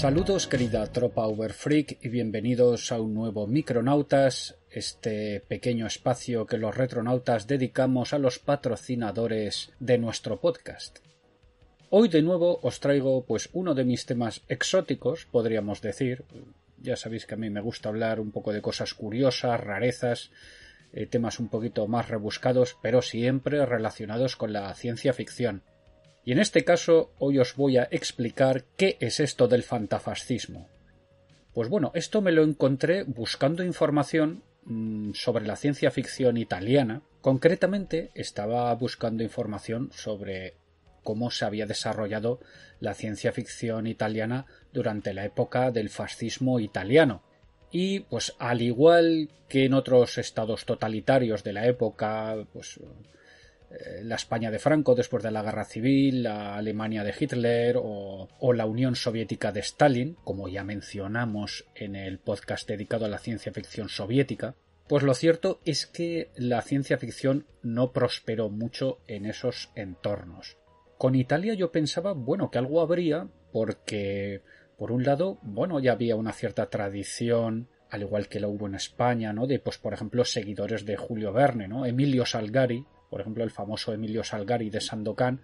Saludos 0.00 0.46
querida 0.46 0.86
tropa 0.86 1.28
Uberfreak 1.28 1.98
y 2.00 2.08
bienvenidos 2.08 2.90
a 2.90 2.98
un 2.98 3.12
nuevo 3.12 3.46
Micronautas, 3.46 4.56
este 4.70 5.40
pequeño 5.46 5.86
espacio 5.86 6.46
que 6.46 6.56
los 6.56 6.74
retronautas 6.74 7.46
dedicamos 7.46 8.14
a 8.14 8.18
los 8.18 8.38
patrocinadores 8.38 9.72
de 9.78 9.98
nuestro 9.98 10.40
podcast. 10.40 11.00
Hoy 11.90 12.08
de 12.08 12.22
nuevo 12.22 12.60
os 12.62 12.80
traigo 12.80 13.26
pues 13.26 13.50
uno 13.52 13.74
de 13.74 13.84
mis 13.84 14.06
temas 14.06 14.40
exóticos, 14.48 15.26
podríamos 15.26 15.82
decir. 15.82 16.24
Ya 16.78 16.96
sabéis 16.96 17.26
que 17.26 17.34
a 17.34 17.36
mí 17.36 17.50
me 17.50 17.60
gusta 17.60 17.90
hablar 17.90 18.20
un 18.20 18.30
poco 18.30 18.54
de 18.54 18.62
cosas 18.62 18.94
curiosas, 18.94 19.60
rarezas, 19.60 20.30
eh, 20.94 21.04
temas 21.04 21.38
un 21.38 21.50
poquito 21.50 21.86
más 21.88 22.08
rebuscados, 22.08 22.74
pero 22.80 23.02
siempre 23.02 23.66
relacionados 23.66 24.36
con 24.36 24.54
la 24.54 24.72
ciencia 24.72 25.12
ficción. 25.12 25.62
Y 26.30 26.32
en 26.32 26.38
este 26.38 26.64
caso 26.64 27.10
hoy 27.18 27.40
os 27.40 27.56
voy 27.56 27.76
a 27.76 27.88
explicar 27.90 28.62
qué 28.76 28.96
es 29.00 29.18
esto 29.18 29.48
del 29.48 29.64
fantafascismo. 29.64 30.68
Pues 31.52 31.68
bueno, 31.68 31.90
esto 31.92 32.20
me 32.20 32.30
lo 32.30 32.44
encontré 32.44 33.02
buscando 33.02 33.64
información 33.64 34.44
mm, 34.62 35.10
sobre 35.14 35.44
la 35.44 35.56
ciencia 35.56 35.90
ficción 35.90 36.36
italiana. 36.36 37.02
Concretamente 37.20 38.12
estaba 38.14 38.72
buscando 38.76 39.24
información 39.24 39.90
sobre 39.92 40.54
cómo 41.02 41.32
se 41.32 41.46
había 41.46 41.66
desarrollado 41.66 42.38
la 42.78 42.94
ciencia 42.94 43.32
ficción 43.32 43.88
italiana 43.88 44.46
durante 44.72 45.12
la 45.14 45.24
época 45.24 45.72
del 45.72 45.90
fascismo 45.90 46.60
italiano. 46.60 47.24
Y 47.72 48.00
pues 48.08 48.36
al 48.38 48.62
igual 48.62 49.30
que 49.48 49.64
en 49.64 49.74
otros 49.74 50.16
estados 50.16 50.64
totalitarios 50.64 51.42
de 51.42 51.54
la 51.54 51.66
época, 51.66 52.36
pues 52.52 52.78
la 54.02 54.16
España 54.16 54.50
de 54.50 54.58
Franco 54.58 54.94
después 54.94 55.22
de 55.22 55.30
la 55.30 55.42
Guerra 55.42 55.64
Civil, 55.64 56.24
la 56.24 56.56
Alemania 56.56 57.04
de 57.04 57.14
Hitler 57.18 57.76
o, 57.78 58.28
la 58.52 58.66
Unión 58.66 58.96
Soviética 58.96 59.52
de 59.52 59.60
Stalin, 59.60 60.16
como 60.24 60.48
ya 60.48 60.64
mencionamos 60.64 61.66
en 61.74 61.94
el 61.94 62.18
podcast 62.18 62.68
dedicado 62.68 63.04
a 63.04 63.08
la 63.08 63.18
ciencia 63.18 63.52
ficción 63.52 63.88
soviética, 63.88 64.56
pues 64.88 65.04
lo 65.04 65.14
cierto 65.14 65.60
es 65.64 65.86
que 65.86 66.30
la 66.34 66.62
ciencia 66.62 66.98
ficción 66.98 67.46
no 67.62 67.92
prosperó 67.92 68.50
mucho 68.50 68.98
en 69.06 69.24
esos 69.24 69.70
entornos. 69.76 70.56
Con 70.98 71.14
Italia 71.14 71.54
yo 71.54 71.70
pensaba, 71.70 72.12
bueno, 72.12 72.50
que 72.50 72.58
algo 72.58 72.80
habría, 72.80 73.28
porque, 73.52 74.42
por 74.76 74.90
un 74.90 75.04
lado, 75.04 75.38
bueno, 75.42 75.78
ya 75.78 75.92
había 75.92 76.16
una 76.16 76.32
cierta 76.32 76.68
tradición 76.68 77.68
al 77.88 78.02
igual 78.02 78.28
que 78.28 78.40
lo 78.40 78.48
hubo 78.48 78.66
en 78.66 78.76
España, 78.76 79.32
¿no? 79.32 79.46
De, 79.46 79.58
pues, 79.58 79.76
por 79.78 79.92
ejemplo, 79.92 80.24
seguidores 80.24 80.84
de 80.84 80.96
Julio 80.96 81.32
Verne, 81.32 81.66
¿no? 81.66 81.86
Emilio 81.86 82.24
Salgari, 82.24 82.84
por 83.10 83.20
ejemplo, 83.20 83.44
el 83.44 83.50
famoso 83.50 83.92
Emilio 83.92 84.24
Salgari 84.24 84.70
de 84.70 84.80
Sandokan, 84.80 85.40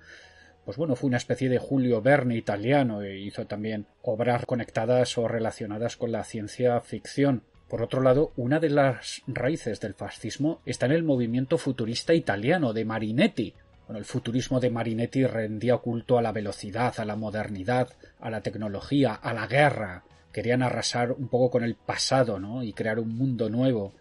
pues 0.65 0.79
bueno, 0.79 0.97
fue 0.97 1.09
una 1.09 1.17
especie 1.17 1.49
de 1.49 1.59
Julio 1.59 2.03
Verne 2.03 2.37
italiano 2.37 3.01
e 3.03 3.19
hizo 3.19 3.47
también 3.47 3.87
obras 4.03 4.47
conectadas 4.47 5.17
o 5.17 5.29
relacionadas 5.29 5.97
con 5.97 6.11
la 6.11 6.25
ciencia 6.25 6.81
ficción. 6.81 7.43
Por 7.69 7.83
otro 7.83 8.01
lado, 8.01 8.33
una 8.37 8.59
de 8.59 8.71
las 8.71 9.23
raíces 9.29 9.81
del 9.81 9.95
fascismo 9.95 10.61
está 10.67 10.87
en 10.87 10.93
el 10.93 11.05
movimiento 11.05 11.57
futurista 11.57 12.15
italiano 12.15 12.73
de 12.73 12.85
Marinetti. 12.85 13.55
Bueno, 13.87 13.99
el 14.01 14.05
futurismo 14.05 14.59
de 14.59 14.71
Marinetti 14.71 15.25
rendía 15.25 15.77
culto 15.79 16.19
a 16.19 16.23
la 16.23 16.33
velocidad, 16.33 16.95
a 16.99 17.05
la 17.05 17.15
modernidad, 17.15 17.89
a 18.19 18.31
la 18.31 18.41
tecnología, 18.41 19.15
a 19.15 19.33
la 19.33 19.47
guerra. 19.47 20.03
Querían 20.33 20.63
arrasar 20.63 21.13
un 21.13 21.29
poco 21.29 21.51
con 21.53 21.63
el 21.63 21.77
pasado, 21.77 22.41
¿no? 22.41 22.65
y 22.65 22.73
crear 22.73 22.99
un 22.99 23.17
mundo 23.17 23.49
nuevo. 23.51 23.95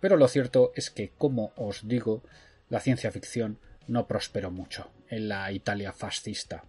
Pero 0.00 0.18
lo 0.18 0.28
cierto 0.28 0.72
es 0.74 0.90
que, 0.90 1.10
como 1.16 1.52
os 1.56 1.88
digo, 1.88 2.22
la 2.72 2.80
ciencia 2.80 3.12
ficción 3.12 3.58
no 3.86 4.08
prosperó 4.08 4.50
mucho 4.50 4.90
en 5.10 5.28
la 5.28 5.52
Italia 5.52 5.92
fascista. 5.92 6.64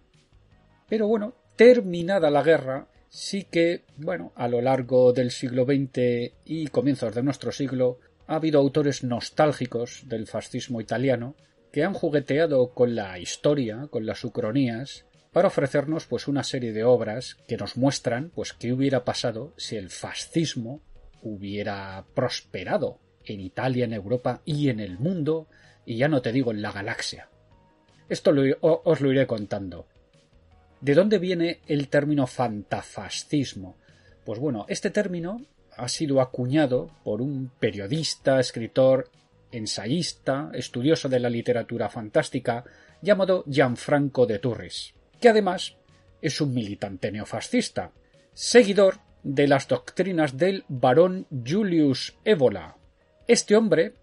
Pero 0.86 1.08
bueno, 1.08 1.34
terminada 1.56 2.30
la 2.30 2.42
guerra, 2.42 2.88
sí 3.08 3.44
que, 3.44 3.86
bueno, 3.96 4.30
a 4.36 4.46
lo 4.48 4.60
largo 4.60 5.14
del 5.14 5.30
siglo 5.30 5.64
XX 5.64 6.34
y 6.44 6.66
comienzos 6.66 7.14
de 7.14 7.22
nuestro 7.22 7.52
siglo, 7.52 8.00
ha 8.26 8.34
habido 8.34 8.60
autores 8.60 9.02
nostálgicos 9.02 10.02
del 10.06 10.26
fascismo 10.26 10.82
italiano 10.82 11.36
que 11.72 11.84
han 11.84 11.94
jugueteado 11.94 12.74
con 12.74 12.94
la 12.94 13.18
historia, 13.18 13.88
con 13.90 14.04
las 14.04 14.24
ucronías, 14.24 15.06
para 15.32 15.48
ofrecernos 15.48 16.04
pues 16.04 16.28
una 16.28 16.44
serie 16.44 16.74
de 16.74 16.84
obras 16.84 17.38
que 17.48 17.56
nos 17.56 17.78
muestran 17.78 18.30
pues 18.34 18.52
qué 18.52 18.74
hubiera 18.74 19.06
pasado 19.06 19.54
si 19.56 19.76
el 19.76 19.88
fascismo 19.88 20.82
hubiera 21.22 22.04
prosperado 22.14 23.00
en 23.24 23.40
Italia, 23.40 23.86
en 23.86 23.94
Europa 23.94 24.42
y 24.44 24.68
en 24.68 24.80
el 24.80 24.98
mundo 24.98 25.48
y 25.86 25.96
ya 25.96 26.08
no 26.08 26.22
te 26.22 26.32
digo 26.32 26.50
en 26.50 26.62
la 26.62 26.72
galaxia. 26.72 27.28
Esto 28.08 28.32
os 28.60 29.00
lo 29.00 29.12
iré 29.12 29.26
contando. 29.26 29.86
¿De 30.80 30.94
dónde 30.94 31.18
viene 31.18 31.60
el 31.66 31.88
término 31.88 32.26
fantafascismo? 32.26 33.76
Pues 34.24 34.38
bueno, 34.38 34.66
este 34.68 34.90
término 34.90 35.40
ha 35.76 35.88
sido 35.88 36.20
acuñado 36.20 36.90
por 37.02 37.22
un 37.22 37.50
periodista, 37.58 38.38
escritor, 38.38 39.10
ensayista, 39.50 40.50
estudioso 40.52 41.08
de 41.08 41.20
la 41.20 41.30
literatura 41.30 41.88
fantástica, 41.88 42.64
llamado 43.00 43.44
Gianfranco 43.48 44.26
de 44.26 44.38
Turris, 44.38 44.94
que 45.20 45.28
además 45.28 45.76
es 46.20 46.40
un 46.40 46.54
militante 46.54 47.12
neofascista, 47.12 47.92
seguidor 48.32 48.98
de 49.22 49.46
las 49.46 49.68
doctrinas 49.68 50.36
del 50.36 50.64
barón 50.68 51.26
Julius 51.46 52.16
Evola. 52.24 52.76
Este 53.26 53.56
hombre 53.56 53.94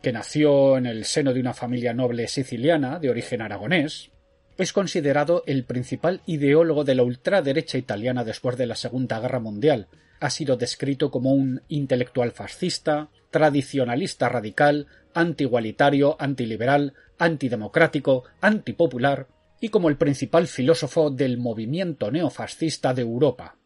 que 0.00 0.12
nació 0.12 0.76
en 0.76 0.86
el 0.86 1.04
seno 1.04 1.32
de 1.32 1.40
una 1.40 1.54
familia 1.54 1.94
noble 1.94 2.28
siciliana 2.28 2.98
de 2.98 3.10
origen 3.10 3.42
aragonés, 3.42 4.10
es 4.56 4.72
considerado 4.72 5.42
el 5.46 5.64
principal 5.64 6.20
ideólogo 6.26 6.84
de 6.84 6.94
la 6.94 7.02
ultraderecha 7.02 7.78
italiana 7.78 8.24
después 8.24 8.56
de 8.56 8.66
la 8.66 8.76
Segunda 8.76 9.18
Guerra 9.20 9.40
Mundial. 9.40 9.88
Ha 10.20 10.30
sido 10.30 10.56
descrito 10.56 11.10
como 11.10 11.32
un 11.32 11.62
intelectual 11.68 12.30
fascista, 12.30 13.10
tradicionalista 13.30 14.28
radical, 14.28 14.86
antigualitario, 15.12 16.16
antiliberal, 16.20 16.94
antidemocrático, 17.18 18.24
antipopular 18.40 19.26
y 19.60 19.70
como 19.70 19.88
el 19.88 19.96
principal 19.96 20.46
filósofo 20.46 21.10
del 21.10 21.38
movimiento 21.38 22.10
neofascista 22.10 22.94
de 22.94 23.02
Europa. 23.02 23.56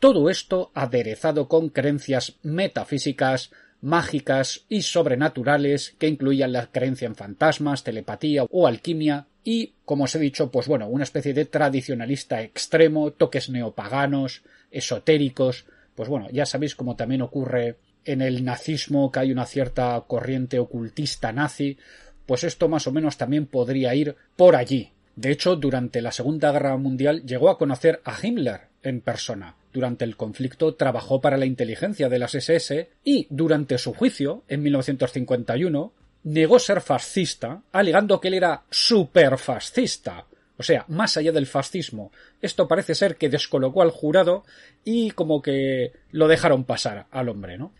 Todo 0.00 0.30
esto 0.30 0.70
aderezado 0.74 1.48
con 1.48 1.68
creencias 1.68 2.38
metafísicas, 2.42 3.50
mágicas 3.84 4.64
y 4.68 4.82
sobrenaturales 4.82 5.94
que 5.98 6.08
incluían 6.08 6.52
la 6.52 6.66
creencia 6.66 7.06
en 7.06 7.14
fantasmas, 7.14 7.84
telepatía 7.84 8.44
o 8.50 8.66
alquimia 8.66 9.26
y, 9.44 9.74
como 9.84 10.04
os 10.04 10.14
he 10.14 10.18
dicho, 10.18 10.50
pues 10.50 10.66
bueno, 10.66 10.88
una 10.88 11.04
especie 11.04 11.34
de 11.34 11.44
tradicionalista 11.44 12.40
extremo, 12.40 13.12
toques 13.12 13.50
neopaganos, 13.50 14.42
esotéricos, 14.70 15.66
pues 15.94 16.08
bueno, 16.08 16.28
ya 16.32 16.46
sabéis 16.46 16.74
como 16.74 16.96
también 16.96 17.20
ocurre 17.20 17.76
en 18.06 18.22
el 18.22 18.42
nazismo 18.42 19.12
que 19.12 19.20
hay 19.20 19.32
una 19.32 19.44
cierta 19.44 20.02
corriente 20.06 20.58
ocultista 20.58 21.32
nazi, 21.32 21.76
pues 22.24 22.42
esto 22.42 22.68
más 22.70 22.86
o 22.86 22.92
menos 22.92 23.18
también 23.18 23.44
podría 23.46 23.94
ir 23.94 24.16
por 24.34 24.56
allí. 24.56 24.92
De 25.14 25.30
hecho, 25.30 25.56
durante 25.56 26.00
la 26.00 26.10
Segunda 26.10 26.50
Guerra 26.52 26.76
Mundial 26.78 27.22
llegó 27.24 27.50
a 27.50 27.58
conocer 27.58 28.00
a 28.04 28.16
Himmler 28.20 28.62
en 28.82 29.02
persona, 29.02 29.56
durante 29.74 30.04
el 30.04 30.16
conflicto 30.16 30.76
trabajó 30.76 31.20
para 31.20 31.36
la 31.36 31.46
inteligencia 31.46 32.08
de 32.08 32.20
las 32.20 32.34
SS 32.36 32.88
y, 33.02 33.26
durante 33.28 33.76
su 33.76 33.92
juicio, 33.92 34.44
en 34.48 34.62
1951, 34.62 35.92
negó 36.22 36.58
ser 36.60 36.80
fascista, 36.80 37.62
alegando 37.72 38.20
que 38.20 38.28
él 38.28 38.34
era 38.34 38.62
superfascista. 38.70 40.26
O 40.56 40.62
sea, 40.62 40.84
más 40.86 41.16
allá 41.16 41.32
del 41.32 41.46
fascismo. 41.46 42.12
Esto 42.40 42.68
parece 42.68 42.94
ser 42.94 43.16
que 43.16 43.28
descolocó 43.28 43.82
al 43.82 43.90
jurado 43.90 44.44
y 44.84 45.10
como 45.10 45.42
que 45.42 45.92
lo 46.12 46.28
dejaron 46.28 46.62
pasar 46.62 47.08
al 47.10 47.28
hombre, 47.28 47.58
¿no? 47.58 47.72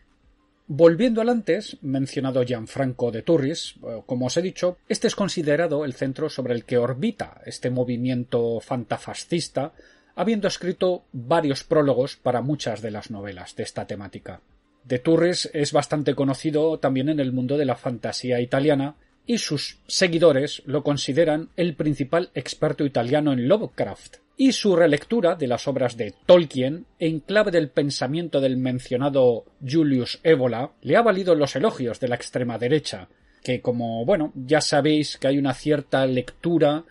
Volviendo 0.67 1.21
al 1.21 1.29
antes 1.29 1.77
mencionado 1.83 2.43
Gianfranco 2.43 3.13
de 3.13 3.23
Turris, 3.23 3.75
eh, 3.87 4.03
como 4.07 4.27
os 4.27 4.37
he 4.37 4.43
dicho, 4.43 4.79
este 4.89 5.07
es 5.07 5.15
considerado 5.15 5.85
el 5.85 5.93
centro 5.93 6.29
sobre 6.29 6.55
el 6.55 6.65
que 6.65 6.79
orbita 6.79 7.41
este 7.45 7.71
movimiento 7.71 8.59
fantafascista 8.61 9.75
habiendo 10.15 10.49
escrito 10.49 11.05
varios 11.13 11.65
prólogos 11.65 12.17
para 12.17 12.43
muchas 12.43 12.83
de 12.83 12.91
las 12.91 13.11
novelas 13.11 13.57
de 13.57 13.63
esta 13.63 13.87
temática. 13.87 14.41
De 14.85 14.99
Turres 14.99 15.51
es 15.55 15.73
bastante 15.73 16.15
conocido 16.15 16.79
también 16.79 17.09
en 17.09 17.21
el 17.21 17.33
mundo 17.33 17.57
de 17.57 17.65
la 17.65 17.77
fantasía 17.77 18.41
italiana 18.41 18.97
y 19.27 19.39
sus 19.39 19.79
seguidores 19.87 20.63
lo 20.67 20.83
consideran 20.83 21.49
el 21.57 21.75
principal 21.75 22.31
experto 22.35 22.85
italiano 22.85 23.33
en 23.33 23.49
Lovecraft, 23.49 24.17
y 24.37 24.53
su 24.53 24.75
relectura 24.77 25.37
de 25.37 25.47
las 25.47 25.69
obras 25.69 25.97
de 25.97 26.13
Tolkien 26.27 26.87
en 26.99 27.21
clave 27.21 27.51
del 27.51 27.69
pensamiento 27.69 28.41
del 28.41 28.57
mencionado 28.57 29.45
Julius 29.67 30.21
Evola 30.23 30.73
le 30.83 30.97
ha 30.97 31.03
valido 31.03 31.35
los 31.35 31.55
elogios 31.57 32.01
de 32.01 32.09
la 32.09 32.17
extrema 32.17 32.59
derecha, 32.59 33.09
que 33.43 33.61
como 33.61 34.05
bueno, 34.05 34.33
ya 34.35 34.61
sabéis 34.61 35.19
que 35.19 35.29
hay 35.29 35.39
una 35.39 35.55
cierta 35.55 36.05
lectura 36.07 36.85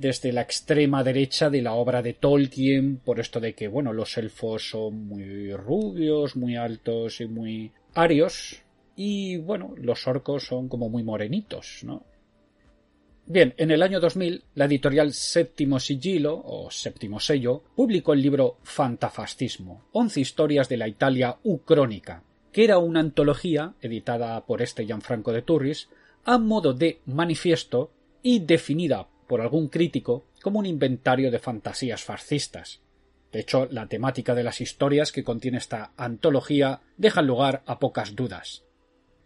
desde 0.00 0.32
la 0.32 0.40
extrema 0.40 1.04
derecha 1.04 1.50
de 1.50 1.60
la 1.60 1.74
obra 1.74 2.00
de 2.00 2.14
Tolkien, 2.14 2.96
por 2.96 3.20
esto 3.20 3.38
de 3.38 3.54
que, 3.54 3.68
bueno, 3.68 3.92
los 3.92 4.16
elfos 4.16 4.70
son 4.70 5.06
muy 5.06 5.52
rubios, 5.52 6.36
muy 6.36 6.56
altos 6.56 7.20
y 7.20 7.26
muy 7.26 7.72
arios, 7.94 8.62
y 8.96 9.36
bueno, 9.36 9.74
los 9.76 10.06
orcos 10.06 10.46
son 10.46 10.68
como 10.68 10.88
muy 10.88 11.02
morenitos, 11.02 11.80
¿no? 11.84 12.04
Bien, 13.26 13.54
en 13.58 13.70
el 13.70 13.82
año 13.82 14.00
2000, 14.00 14.42
la 14.54 14.64
editorial 14.64 15.12
Séptimo 15.12 15.78
Sigilo, 15.78 16.42
o 16.44 16.70
Séptimo 16.70 17.20
Sello, 17.20 17.62
publicó 17.76 18.14
el 18.14 18.22
libro 18.22 18.56
Fantafascismo, 18.62 19.84
once 19.92 20.20
historias 20.20 20.68
de 20.68 20.78
la 20.78 20.88
Italia 20.88 21.36
ucrónica, 21.44 22.24
que 22.50 22.64
era 22.64 22.78
una 22.78 23.00
antología 23.00 23.74
editada 23.82 24.44
por 24.46 24.62
este 24.62 24.84
Gianfranco 24.86 25.32
de 25.32 25.42
Turris, 25.42 25.88
a 26.24 26.38
modo 26.38 26.72
de 26.72 27.02
manifiesto 27.06 27.92
y 28.22 28.40
definida 28.40 29.06
por 29.30 29.40
algún 29.40 29.68
crítico 29.68 30.24
como 30.42 30.58
un 30.58 30.66
inventario 30.66 31.30
de 31.30 31.38
fantasías 31.38 32.02
fascistas. 32.02 32.80
De 33.30 33.38
hecho, 33.38 33.68
la 33.70 33.86
temática 33.86 34.34
de 34.34 34.42
las 34.42 34.60
historias 34.60 35.12
que 35.12 35.22
contiene 35.22 35.58
esta 35.58 35.92
antología 35.96 36.80
deja 36.96 37.22
lugar 37.22 37.62
a 37.66 37.78
pocas 37.78 38.16
dudas. 38.16 38.64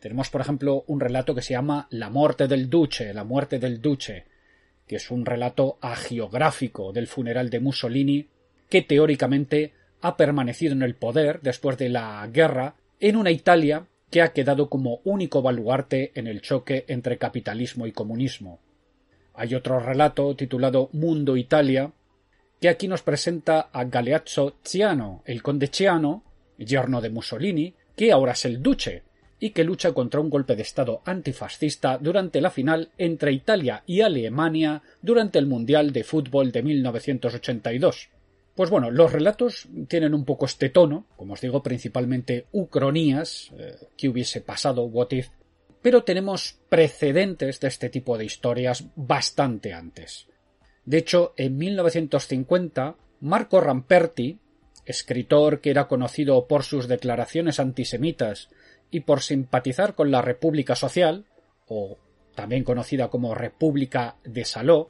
Tenemos, 0.01 0.29
por 0.29 0.43
ejemplo, 0.43 0.85
un 0.89 1.01
relato 1.01 1.35
que 1.35 1.41
se 1.41 1.55
llama 1.55 1.87
La 1.89 2.11
muerte 2.11 2.49
del 2.49 2.69
duce, 2.69 3.15
la 3.15 3.25
muerte 3.25 3.59
del 3.59 3.81
duce, 3.81 4.27
que 4.87 4.97
es 4.97 5.11
un 5.11 5.25
relato 5.25 5.79
agiográfico 5.81 6.93
del 6.93 7.07
funeral 7.07 7.49
de 7.49 7.61
Mussolini, 7.61 8.29
que 8.69 8.83
teóricamente 8.83 9.73
ha 10.03 10.19
permanecido 10.19 10.75
en 10.75 10.83
el 10.83 10.97
poder 10.97 11.41
después 11.41 11.79
de 11.79 11.89
la 11.89 12.29
guerra 12.31 12.75
en 13.01 13.17
una 13.17 13.31
Italia 13.31 13.87
que 14.11 14.21
ha 14.21 14.35
quedado 14.35 14.69
como 14.69 15.01
único 15.05 15.41
baluarte 15.41 16.13
en 16.15 16.27
el 16.27 16.43
choque 16.43 16.85
entre 16.89 17.17
capitalismo 17.17 17.87
y 17.87 17.93
comunismo. 17.93 18.61
Hay 19.35 19.55
otro 19.55 19.81
relato 19.81 20.35
titulado 20.37 20.89
Mundo 20.93 21.37
Italia, 21.37 21.93
que 22.61 22.69
aquí 22.69 22.89
nos 22.89 23.03
presenta 23.03 23.69
a 23.73 23.85
Galeazzo 23.85 24.57
Ciano, 24.65 25.23
el 25.27 25.43
conde 25.43 25.67
Ciano, 25.67 26.23
yerno 26.57 27.01
de 27.01 27.11
Mussolini, 27.11 27.75
que 27.97 28.13
ahora 28.13 28.33
es 28.33 28.45
el 28.45 28.63
duce, 28.63 29.03
y 29.41 29.51
que 29.51 29.65
lucha 29.65 29.93
contra 29.93 30.21
un 30.21 30.31
golpe 30.31 30.57
de 30.57 30.63
Estado 30.63 31.03
antifascista 31.05 31.99
durante 31.99 32.41
la 32.41 32.51
final 32.51 32.91
entre 32.97 33.33
Italia 33.33 33.83
y 33.87 34.01
Alemania 34.01 34.83
durante 35.03 35.39
el 35.39 35.47
Mundial 35.47 35.93
de 35.93 36.05
Fútbol 36.05 36.53
de 36.53 36.63
1982. 36.63 38.09
Pues 38.55 38.71
bueno, 38.71 38.91
los 38.91 39.13
relatos 39.13 39.69
tienen 39.89 40.15
un 40.15 40.25
poco 40.25 40.47
este 40.47 40.69
tono, 40.69 41.07
como 41.17 41.35
os 41.35 41.41
digo, 41.41 41.63
principalmente 41.63 42.47
ucronías, 42.53 43.51
eh, 43.59 43.75
que 43.99 44.09
hubiese 44.09 44.41
pasado, 44.41 44.85
what 44.85 45.11
if, 45.11 45.29
pero 45.85 46.03
tenemos 46.03 46.59
precedentes 46.71 47.61
de 47.61 47.69
este 47.69 47.91
tipo 47.91 48.17
de 48.17 48.25
historias 48.25 48.87
bastante 48.97 49.75
antes. 49.75 50.29
De 50.87 50.97
hecho, 50.97 51.35
en 51.37 51.59
1950, 51.59 52.97
Marco 53.21 53.61
Ramperti, 53.61 54.39
escritor 54.87 55.61
que 55.61 55.69
era 55.69 55.87
conocido 55.87 56.47
por 56.47 56.63
sus 56.63 56.89
declaraciones 56.89 57.61
antisemitas 57.61 58.49
y 58.91 59.01
por 59.01 59.21
simpatizar 59.21 59.95
con 59.95 60.11
la 60.11 60.23
República 60.23 60.75
Social, 60.75 61.27
o 61.69 61.99
también 62.35 62.65
conocida 62.65 63.09
como 63.09 63.35
República 63.35 64.17
de 64.25 64.47
Saló, 64.47 64.89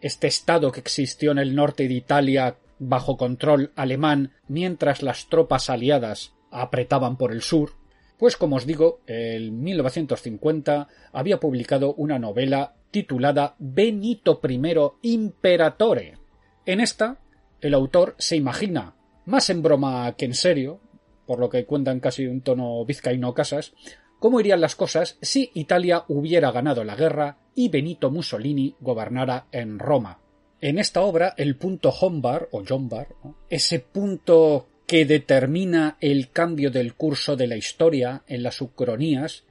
este 0.00 0.28
estado 0.28 0.70
que 0.70 0.78
existió 0.78 1.32
en 1.32 1.38
el 1.38 1.56
norte 1.56 1.88
de 1.88 1.94
Italia 1.94 2.58
bajo 2.78 3.16
control 3.16 3.72
alemán 3.74 4.34
mientras 4.46 5.02
las 5.02 5.28
tropas 5.28 5.68
aliadas 5.68 6.32
apretaban 6.52 7.16
por 7.16 7.32
el 7.32 7.42
sur, 7.42 7.72
pues 8.18 8.36
como 8.36 8.56
os 8.56 8.66
digo, 8.66 9.00
en 9.06 9.62
1950 9.62 10.88
había 11.12 11.40
publicado 11.40 11.94
una 11.94 12.18
novela 12.18 12.74
titulada 12.90 13.56
Benito 13.58 14.40
I 14.42 15.12
Imperatore. 15.12 16.18
En 16.64 16.80
esta, 16.80 17.18
el 17.60 17.74
autor 17.74 18.14
se 18.18 18.36
imagina, 18.36 18.94
más 19.24 19.50
en 19.50 19.62
broma 19.62 20.14
que 20.16 20.24
en 20.24 20.34
serio, 20.34 20.80
por 21.26 21.38
lo 21.38 21.50
que 21.50 21.66
cuentan 21.66 22.00
casi 22.00 22.26
un 22.26 22.40
tono 22.40 22.84
vizcaíno 22.84 23.34
casas, 23.34 23.74
cómo 24.18 24.40
irían 24.40 24.60
las 24.60 24.76
cosas 24.76 25.18
si 25.20 25.50
Italia 25.54 26.04
hubiera 26.08 26.50
ganado 26.52 26.84
la 26.84 26.96
guerra 26.96 27.38
y 27.54 27.68
Benito 27.68 28.10
Mussolini 28.10 28.76
gobernara 28.80 29.46
en 29.52 29.78
Roma. 29.78 30.20
En 30.60 30.78
esta 30.78 31.02
obra, 31.02 31.34
el 31.36 31.56
punto 31.56 31.90
Hombar 31.90 32.48
o 32.50 32.64
Jombar, 32.66 33.08
ese 33.50 33.80
punto 33.80 34.68
que 34.86 35.04
determina 35.04 35.96
el 36.00 36.30
cambio 36.30 36.70
del 36.70 36.94
curso 36.94 37.36
de 37.36 37.48
la 37.48 37.56
historia 37.56 38.22
en 38.28 38.42
las 38.42 38.60
ucronías, 38.60 39.42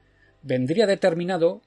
vendría 0.41 0.87
determinado 0.87 1.61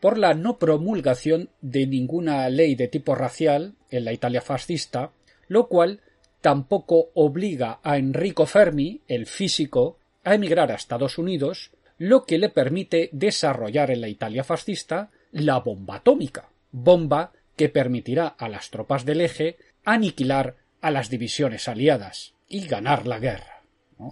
por 0.00 0.18
la 0.18 0.34
no 0.34 0.58
promulgación 0.58 1.48
de 1.62 1.86
ninguna 1.86 2.48
ley 2.50 2.74
de 2.74 2.88
tipo 2.88 3.14
racial 3.14 3.74
en 3.90 4.04
la 4.04 4.12
Italia 4.12 4.42
fascista, 4.42 5.12
lo 5.48 5.68
cual 5.68 6.00
tampoco 6.42 7.10
obliga 7.14 7.80
a 7.82 7.96
Enrico 7.96 8.44
Fermi, 8.44 9.00
el 9.08 9.24
físico, 9.26 9.98
a 10.22 10.34
emigrar 10.34 10.70
a 10.70 10.74
Estados 10.74 11.16
Unidos, 11.16 11.70
lo 11.96 12.24
que 12.24 12.36
le 12.36 12.50
permite 12.50 13.08
desarrollar 13.12 13.90
en 13.90 14.02
la 14.02 14.08
Italia 14.08 14.44
fascista 14.44 15.10
la 15.32 15.60
bomba 15.60 15.96
atómica, 15.96 16.50
bomba 16.70 17.32
que 17.56 17.70
permitirá 17.70 18.26
a 18.26 18.48
las 18.50 18.70
tropas 18.70 19.06
del 19.06 19.22
eje 19.22 19.56
aniquilar 19.84 20.56
a 20.82 20.90
las 20.90 21.08
divisiones 21.08 21.68
aliadas 21.68 22.33
y 22.48 22.66
ganar 22.66 23.06
la 23.06 23.18
guerra. 23.18 23.54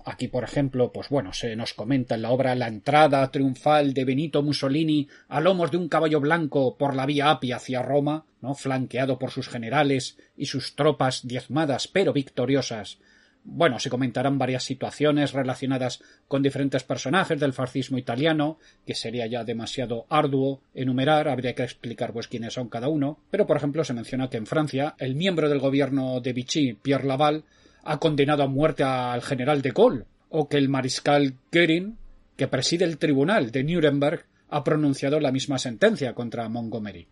Aquí, 0.05 0.29
por 0.29 0.44
ejemplo, 0.44 0.93
pues 0.93 1.08
bueno, 1.08 1.32
se 1.32 1.56
nos 1.56 1.75
comenta 1.75 2.14
en 2.14 2.23
la 2.23 2.31
obra 2.31 2.55
la 2.55 2.69
entrada 2.69 3.29
triunfal 3.31 3.94
de 3.94 4.05
Benito 4.05 4.43
Mussolini 4.43 5.08
a 5.29 5.40
lomos 5.40 5.70
de 5.70 5.76
un 5.76 5.88
caballo 5.88 6.20
blanco 6.20 6.76
por 6.76 6.94
la 6.94 7.05
vía 7.05 7.31
Apia 7.31 7.56
hacia 7.56 7.82
Roma, 7.82 8.25
¿no? 8.40 8.55
flanqueado 8.55 9.19
por 9.19 9.32
sus 9.32 9.49
generales 9.49 10.19
y 10.37 10.46
sus 10.46 10.76
tropas 10.76 11.26
diezmadas 11.26 11.88
pero 11.88 12.12
victoriosas. 12.12 12.99
Bueno, 13.44 13.81
se 13.81 13.90
comentarán 13.90 14.38
varias 14.38 14.62
situaciones 14.62 15.32
relacionadas 15.32 16.00
con 16.28 16.44
diferentes 16.44 16.85
personajes 16.85 17.40
del 17.40 17.52
fascismo 17.52 17.99
italiano, 17.99 18.58
que 18.87 18.94
sería 18.94 19.26
ya 19.26 19.43
demasiado 19.43 20.06
arduo 20.08 20.62
enumerar, 20.75 21.26
habría 21.26 21.56
que 21.56 21.64
explicar 21.64 22.12
pues 22.12 22.28
quiénes 22.28 22.55
son 22.55 22.69
cada 22.69 22.88
uno, 22.88 23.19
pero 23.32 23.49
por 23.49 23.56
ejemplo 23.56 23.82
se 23.82 23.94
menciona 23.94 24.31
que 24.31 24.37
en 24.37 24.46
Francia 24.46 24.94
el 24.99 25.17
miembro 25.17 25.49
del 25.49 25.58
gobierno 25.58 26.20
de 26.20 26.32
Vichy, 26.32 26.75
Pierre 26.75 27.08
Laval, 27.08 27.44
ha 27.82 27.99
condenado 27.99 28.43
a 28.43 28.49
muerte 28.49 28.84
al 28.84 29.23
general 29.23 29.62
de 29.62 29.70
Gaulle, 29.70 30.05
o 30.29 30.49
que 30.49 30.56
el 30.56 30.69
mariscal 30.69 31.34
Goering, 31.52 31.99
que 32.37 32.49
preside 32.49 32.84
el 32.84 32.99
tribunal 32.99 33.50
de 33.50 33.64
Nuremberg, 33.64 34.25
ha 34.49 34.64
pronunciado 34.64 35.21
la 35.21 35.33
misma 35.33 35.59
sentencia 35.59 36.14
contra 36.14 36.49
Montgomery. 36.49 37.09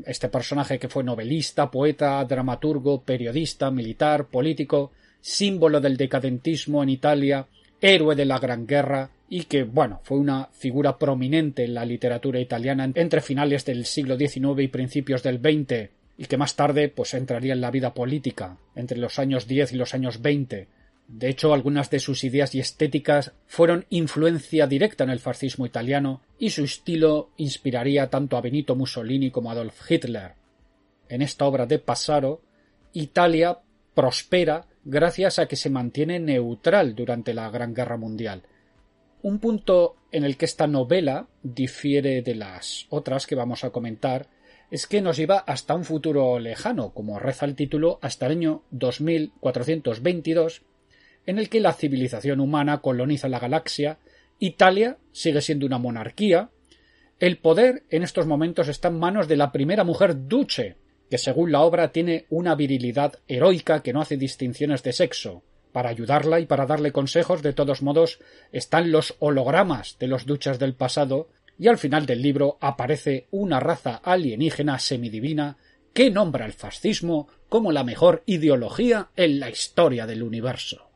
este 0.07 0.29
personaje 0.29 0.79
que 0.79 0.89
fue 0.89 1.05
novelista, 1.05 1.71
poeta, 1.71 2.25
dramaturgo, 2.25 3.03
periodista, 3.03 3.71
militar, 3.71 4.27
político, 4.27 4.93
símbolo 5.21 5.81
del 5.81 5.97
decadentismo 5.97 6.83
en 6.83 6.89
Italia, 6.89 7.47
héroe 7.83 8.15
de 8.15 8.25
la 8.25 8.39
Gran 8.39 8.67
Guerra 8.67 9.11
y 9.29 9.45
que, 9.45 9.65
bueno, 9.65 10.01
fue 10.05 10.19
una 10.19 10.49
figura 10.53 10.99
prominente 10.99 11.65
en 11.65 11.75
la 11.75 11.85
literatura 11.85 12.41
italiana 12.41 12.91
entre 12.95 13.21
finales 13.21 13.65
del 13.65 13.85
siglo 13.85 14.17
XIX 14.17 14.61
y 14.61 14.69
principios 14.69 15.23
del 15.23 15.39
XX 15.39 15.91
y 16.17 16.27
que 16.27 16.37
más 16.37 16.55
tarde 16.55 16.89
pues 16.89 17.13
entraría 17.15 17.53
en 17.53 17.61
la 17.61 17.71
vida 17.71 17.93
política 17.93 18.57
entre 18.77 18.99
los 18.99 19.19
años 19.19 19.49
10 19.49 19.73
y 19.73 19.77
los 19.77 19.95
años 19.95 20.23
20. 20.23 20.69
De 21.09 21.29
hecho, 21.29 21.53
algunas 21.53 21.91
de 21.91 21.99
sus 21.99 22.23
ideas 22.25 22.55
y 22.55 22.61
estéticas 22.61 23.33
fueron 23.47 23.87
influencia 23.91 24.67
directa 24.67 25.03
en 25.05 25.11
el 25.11 25.19
fascismo 25.19 25.67
italiano 25.67 26.23
y 26.39 26.51
su 26.51 26.65
estilo 26.65 27.31
inspiraría 27.37 28.09
tanto 28.09 28.37
a 28.37 28.41
Benito 28.41 28.77
Mussolini 28.77 29.31
como 29.31 29.51
a 29.51 29.55
Adolf 29.55 29.91
Hitler. 29.91 30.35
En 31.09 31.21
esta 31.21 31.47
obra 31.47 31.67
de 31.67 31.81
Passaro, 31.81 32.43
Italia 32.93 33.59
prospera 33.95 34.67
gracias 34.85 35.39
a 35.39 35.47
que 35.47 35.57
se 35.57 35.71
mantiene 35.71 36.19
neutral 36.19 36.95
durante 36.95 37.35
la 37.35 37.51
Gran 37.51 37.75
Guerra 37.75 37.97
Mundial. 37.97 38.43
Un 39.23 39.39
punto 39.39 39.97
en 40.11 40.25
el 40.25 40.37
que 40.37 40.45
esta 40.45 40.67
novela 40.67 41.29
difiere 41.43 42.23
de 42.23 42.35
las 42.35 42.87
otras 42.91 43.27
que 43.27 43.37
vamos 43.37 43.65
a 43.65 43.71
comentar 43.71 44.29
es 44.71 44.87
que 44.87 45.03
nos 45.03 45.17
lleva 45.17 45.39
hasta 45.39 45.75
un 45.75 45.85
futuro 45.85 46.39
lejano, 46.39 46.93
como 46.95 47.19
reza 47.19 47.45
el 47.45 47.55
título, 47.55 47.99
hasta 48.01 48.27
el 48.27 48.33
año 48.33 48.63
2422, 48.71 50.63
en 51.27 51.39
el 51.39 51.49
que 51.49 51.61
la 51.61 51.75
civilización 51.75 52.41
humana 52.41 52.81
coloniza 52.81 53.29
la 53.29 53.39
galaxia, 53.39 53.99
Italia 54.39 54.97
sigue 55.13 55.41
siendo 55.41 55.67
una 55.67 55.79
monarquía, 55.79 56.51
el 57.21 57.39
poder 57.39 57.85
en 57.91 58.03
estos 58.03 58.27
momentos 58.27 58.67
está 58.67 58.89
en 58.89 58.99
manos 58.99 59.29
de 59.29 59.37
la 59.37 59.53
primera 59.53 59.85
mujer 59.85 60.27
duce, 60.27 60.77
que 61.13 61.19
según 61.19 61.53
la 61.53 61.61
obra 61.61 61.93
tiene 61.93 62.25
una 62.31 62.55
virilidad 62.55 63.19
heroica 63.29 63.83
que 63.83 63.93
no 63.93 64.01
hace 64.01 64.17
distinciones 64.17 64.83
de 64.83 64.95
sexo, 64.95 65.43
Para 65.71 65.91
ayudarla 65.91 66.41
y 66.41 66.47
para 66.47 66.65
darle 66.65 66.91
consejos, 66.91 67.43
de 67.43 67.53
todos 67.53 67.83
modos, 67.83 68.19
están 68.51 68.91
los 68.91 69.15
hologramas 69.19 69.99
de 69.99 70.07
los 70.07 70.25
duchas 70.25 70.59
del 70.59 70.73
pasado, 70.73 71.29
y 71.59 71.69
al 71.69 71.77
final 71.77 72.07
del 72.07 72.23
libro 72.23 72.57
aparece 72.63 73.27
una 73.31 73.61
raza 73.61 74.01
alienígena 74.03 74.79
semidivina 74.79 75.59
que 75.93 76.11
nombra 76.11 76.47
el 76.47 76.55
fascismo 76.55 77.29
como 77.51 77.73
la 77.73 77.85
mejor 77.85 78.23
ideología 78.25 79.11
en 79.15 79.39
la 79.39 79.51
historia 79.51 80.07
del 80.07 80.23
universo. 80.23 80.89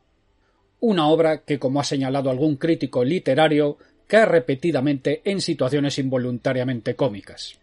Una 0.79 1.09
obra 1.09 1.43
que, 1.43 1.59
como 1.59 1.79
ha 1.79 1.83
señalado 1.83 2.31
algún 2.31 2.55
crítico 2.55 3.03
literario, 3.03 3.77
cae 4.07 4.25
repetidamente 4.25 5.21
en 5.25 5.41
situaciones 5.41 5.99
involuntariamente 5.99 6.95
cómicas. 6.95 7.59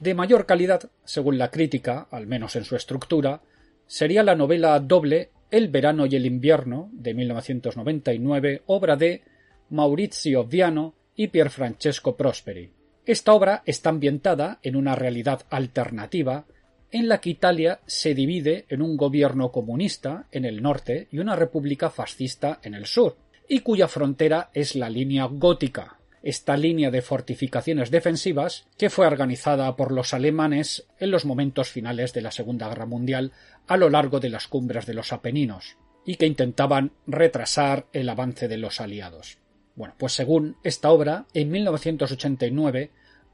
De 0.00 0.14
mayor 0.14 0.46
calidad, 0.46 0.90
según 1.04 1.38
la 1.38 1.50
crítica, 1.50 2.06
al 2.10 2.26
menos 2.26 2.54
en 2.54 2.64
su 2.64 2.76
estructura, 2.76 3.42
sería 3.86 4.22
la 4.22 4.36
novela 4.36 4.78
doble 4.78 5.30
El 5.50 5.68
verano 5.68 6.06
y 6.06 6.14
el 6.14 6.26
invierno 6.26 6.90
de 6.92 7.14
1999, 7.14 8.62
obra 8.66 8.96
de 8.96 9.22
Maurizio 9.70 10.44
Viano 10.44 10.94
y 11.16 11.28
Pierfrancesco 11.28 12.16
Prosperi. 12.16 12.70
Esta 13.06 13.32
obra 13.32 13.62
está 13.64 13.88
ambientada 13.88 14.60
en 14.62 14.76
una 14.76 14.94
realidad 14.94 15.42
alternativa 15.50 16.44
en 16.90 17.08
la 17.08 17.20
que 17.20 17.30
Italia 17.30 17.80
se 17.86 18.14
divide 18.14 18.66
en 18.68 18.82
un 18.82 18.96
gobierno 18.96 19.50
comunista 19.50 20.26
en 20.30 20.44
el 20.44 20.62
norte 20.62 21.08
y 21.10 21.18
una 21.18 21.34
república 21.34 21.90
fascista 21.90 22.60
en 22.62 22.74
el 22.74 22.86
sur, 22.86 23.16
y 23.48 23.60
cuya 23.60 23.88
frontera 23.88 24.50
es 24.54 24.76
la 24.76 24.90
línea 24.90 25.24
gótica, 25.24 25.97
esta 26.22 26.56
línea 26.56 26.90
de 26.90 27.02
fortificaciones 27.02 27.90
defensivas 27.90 28.66
que 28.76 28.90
fue 28.90 29.06
organizada 29.06 29.76
por 29.76 29.92
los 29.92 30.14
alemanes 30.14 30.86
en 30.98 31.10
los 31.10 31.24
momentos 31.24 31.70
finales 31.70 32.12
de 32.12 32.22
la 32.22 32.30
Segunda 32.30 32.68
Guerra 32.68 32.86
Mundial 32.86 33.32
a 33.66 33.76
lo 33.76 33.90
largo 33.90 34.20
de 34.20 34.30
las 34.30 34.48
cumbres 34.48 34.86
de 34.86 34.94
los 34.94 35.12
Apeninos 35.12 35.76
y 36.04 36.16
que 36.16 36.26
intentaban 36.26 36.92
retrasar 37.06 37.86
el 37.92 38.08
avance 38.08 38.48
de 38.48 38.56
los 38.56 38.80
aliados. 38.80 39.38
Bueno, 39.74 39.94
pues 39.98 40.12
según 40.12 40.56
esta 40.64 40.90
obra, 40.90 41.26
en 41.34 41.50
1989, 41.50 42.90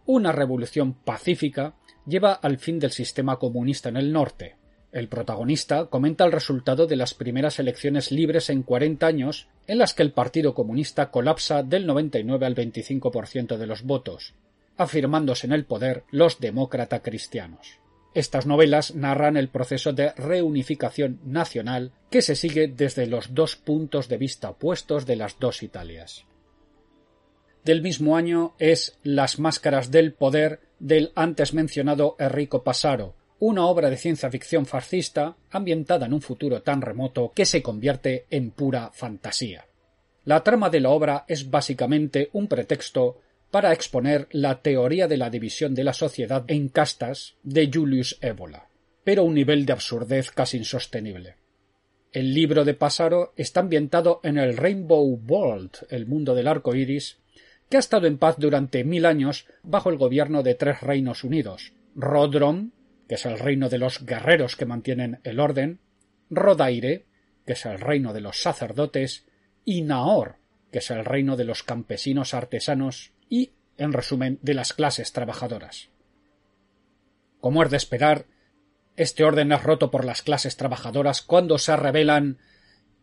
una 0.07 0.33
revolución 0.33 0.93
pacífica 0.93 1.75
lleva 2.07 2.33
al 2.33 2.59
fin 2.59 2.79
del 2.79 2.91
sistema 2.91 3.39
comunista 3.39 3.89
en 3.89 3.97
el 3.97 4.13
norte, 4.13 4.57
el 4.95 5.09
protagonista 5.09 5.87
comenta 5.87 6.25
el 6.25 6.31
resultado 6.31 6.87
de 6.87 6.95
las 6.95 7.15
primeras 7.15 7.59
elecciones 7.59 8.13
libres 8.13 8.49
en 8.49 8.63
40 8.63 9.05
años, 9.05 9.49
en 9.67 9.79
las 9.79 9.93
que 9.93 10.05
el 10.05 10.13
Partido 10.13 10.55
Comunista 10.55 11.11
colapsa 11.11 11.65
del 11.65 11.85
99 11.85 12.47
al 12.47 12.55
25% 12.55 13.57
de 13.57 13.67
los 13.67 13.83
votos, 13.83 14.35
afirmándose 14.77 15.49
en 15.49 15.53
el 15.53 15.65
poder 15.65 16.05
los 16.13 16.39
demócrata 16.39 17.03
cristianos. 17.03 17.81
Estas 18.15 18.47
novelas 18.47 18.95
narran 18.95 19.37
el 19.37 19.49
proceso 19.49 19.93
de 19.93 20.13
reunificación 20.13 21.19
nacional 21.25 21.91
que 22.09 22.23
se 22.23 22.37
sigue 22.37 22.69
desde 22.69 23.09
los 23.09 23.35
dos 23.35 23.57
puntos 23.57 24.09
de 24.09 24.19
vista 24.19 24.51
opuestos 24.51 25.07
de 25.07 25.17
las 25.17 25.41
dos 25.41 25.65
Italias. 25.65 26.25
Del 27.65 27.83
mismo 27.83 28.17
año 28.17 28.55
es 28.61 28.97
Las 29.03 29.41
máscaras 29.41 29.91
del 29.91 30.13
poder 30.13 30.61
del 30.79 31.11
antes 31.17 31.53
mencionado 31.53 32.15
Enrico 32.21 32.63
Passaro, 32.63 33.17
una 33.47 33.67
obra 33.67 33.91
de 33.91 33.99
ciencia 33.99 34.31
ficción 34.31 34.65
fascista 34.65 35.37
ambientada 35.51 36.07
en 36.07 36.15
un 36.15 36.23
futuro 36.23 36.63
tan 36.63 36.81
remoto 36.81 37.33
que 37.35 37.45
se 37.45 37.63
convierte 37.63 38.25
en 38.31 38.51
pura 38.51 38.91
fantasía. 38.95 39.67
La 40.25 40.43
trama 40.43 40.71
de 40.71 40.81
la 40.81 40.89
obra 40.89 41.27
es 41.29 41.51
básicamente 41.51 42.31
un 42.33 42.49
pretexto 42.49 43.21
para 43.51 43.75
exponer 43.75 44.29
la 44.31 44.63
teoría 44.63 45.09
de 45.09 45.19
la 45.19 45.29
división 45.29 45.75
de 45.75 45.85
la 45.85 45.93
sociedad 45.93 46.45
en 46.49 46.71
castas 46.71 47.35
de 47.43 47.71
Julius 47.73 48.17
Evola, 48.23 48.69
pero 49.05 49.25
un 49.25 49.35
nivel 49.35 49.67
de 49.67 49.75
absurdez 49.75 50.31
casi 50.31 50.57
insostenible. 50.57 51.37
El 52.13 52.33
libro 52.33 52.65
de 52.65 52.73
Pasaro 52.73 53.35
está 53.37 53.61
ambientado 53.61 54.21
en 54.23 54.39
el 54.39 54.57
Rainbow 54.57 55.21
World, 55.29 55.87
el 55.91 56.07
mundo 56.07 56.35
del 56.35 56.49
arco 56.49 56.75
iris, 56.75 57.19
que 57.69 57.77
ha 57.77 57.81
estado 57.81 58.07
en 58.07 58.17
paz 58.17 58.37
durante 58.39 58.85
mil 58.85 59.05
años 59.05 59.47
bajo 59.63 59.91
el 59.91 59.99
gobierno 59.99 60.43
de 60.43 60.55
tres 60.55 60.81
reinos 60.81 61.25
unidos 61.25 61.75
Rodron, 61.95 62.73
que 63.09 63.17
es 63.17 63.27
el 63.27 63.39
reino 63.39 63.69
de 63.69 63.79
los 63.79 64.05
guerreros 64.05 64.57
que 64.57 64.67
mantienen 64.67 65.21
el 65.25 65.41
orden, 65.41 65.81
Rodaire, 66.31 67.07
que 67.47 67.53
es 67.53 67.67
el 67.67 67.81
reino 67.81 68.13
de 68.13 68.21
los 68.21 68.41
sacerdotes, 68.41 69.27
y 69.65 69.83
Naor, 69.83 70.37
que 70.71 70.79
es 70.79 70.91
el 70.91 71.05
reino 71.05 71.37
de 71.37 71.45
los 71.45 71.63
campesinos 71.63 72.35
artesanos 72.35 73.13
y, 73.29 73.53
en 73.77 73.93
resumen, 73.93 74.39
de 74.43 74.55
las 74.55 74.73
clases 74.73 75.13
trabajadoras. 75.13 75.91
Como 77.41 77.63
es 77.63 77.71
de 77.71 77.77
esperar, 77.77 78.27
este 78.97 79.25
orden 79.25 79.53
es 79.53 79.63
roto 79.63 79.91
por 79.91 80.05
las 80.05 80.23
clases 80.23 80.57
trabajadoras 80.57 81.23
cuando 81.23 81.59
se 81.59 81.77
rebelan, 81.77 82.39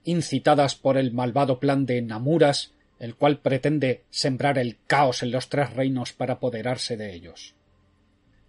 incitadas 0.04 0.76
por 0.76 0.98
el 0.98 1.12
malvado 1.12 1.60
plan 1.60 1.86
de 1.86 2.02
Namuras, 2.02 2.74
el 2.98 3.16
cual 3.16 3.40
pretende 3.40 4.06
sembrar 4.10 4.58
el 4.58 4.78
caos 4.88 5.24
en 5.24 5.32
los 5.32 5.50
tres 5.50 5.74
reinos 5.74 6.14
para 6.14 6.36
apoderarse 6.36 6.98
de 6.98 7.14
ellos. 7.14 7.56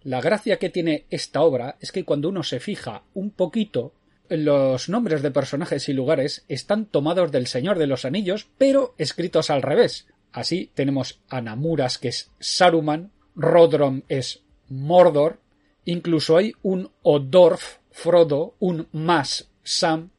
La 0.03 0.19
gracia 0.19 0.59
que 0.59 0.69
tiene 0.69 1.05
esta 1.09 1.41
obra 1.41 1.77
es 1.79 1.93
que 1.93 2.03
cuando 2.03 2.27
uno 2.27 2.43
se 2.43 2.59
fija 2.59 3.03
un 3.13 3.31
poquito, 3.31 3.93
los 4.27 4.89
nombres 4.89 5.21
de 5.21 5.31
personajes 5.31 5.87
y 5.87 5.93
lugares 5.93 6.43
están 6.49 6.87
tomados 6.87 7.31
del 7.31 7.47
Señor 7.47 7.79
de 7.79 7.87
los 7.87 8.03
Anillos, 8.03 8.49
pero 8.57 8.95
escritos 8.97 9.49
al 9.49 9.61
revés. 9.61 10.07
Así 10.33 10.69
tenemos 10.73 11.21
a 11.29 11.39
Namuras, 11.39 11.97
que 11.97 12.09
es 12.09 12.31
Saruman, 12.39 13.11
Rodrom 13.35 14.01
es 14.09 14.41
Mordor, 14.67 15.39
incluso 15.85 16.35
hay 16.35 16.53
un 16.63 16.89
Odorf, 17.03 17.77
Frodo, 17.89 18.55
un 18.59 18.87
Mas, 18.91 19.49
Sam, 19.63 20.09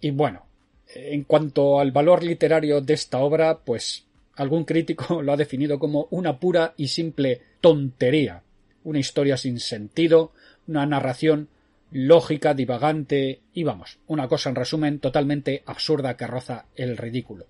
y 0.00 0.10
bueno, 0.10 0.46
en 0.86 1.24
cuanto 1.24 1.80
al 1.80 1.92
valor 1.92 2.22
literario 2.22 2.80
de 2.80 2.94
esta 2.94 3.18
obra, 3.18 3.58
pues 3.58 4.06
algún 4.36 4.64
crítico 4.64 5.20
lo 5.22 5.32
ha 5.34 5.36
definido 5.36 5.78
como 5.78 6.08
una 6.10 6.40
pura 6.40 6.72
y 6.78 6.88
simple 6.88 7.42
tontería 7.60 8.42
una 8.84 9.00
historia 9.00 9.36
sin 9.36 9.58
sentido, 9.58 10.32
una 10.66 10.86
narración 10.86 11.48
lógica, 11.90 12.54
divagante 12.54 13.40
y 13.52 13.64
vamos, 13.64 13.98
una 14.06 14.28
cosa 14.28 14.50
en 14.50 14.56
resumen 14.56 14.98
totalmente 14.98 15.62
absurda 15.66 16.16
que 16.16 16.26
roza 16.26 16.66
el 16.76 16.96
ridículo. 16.96 17.46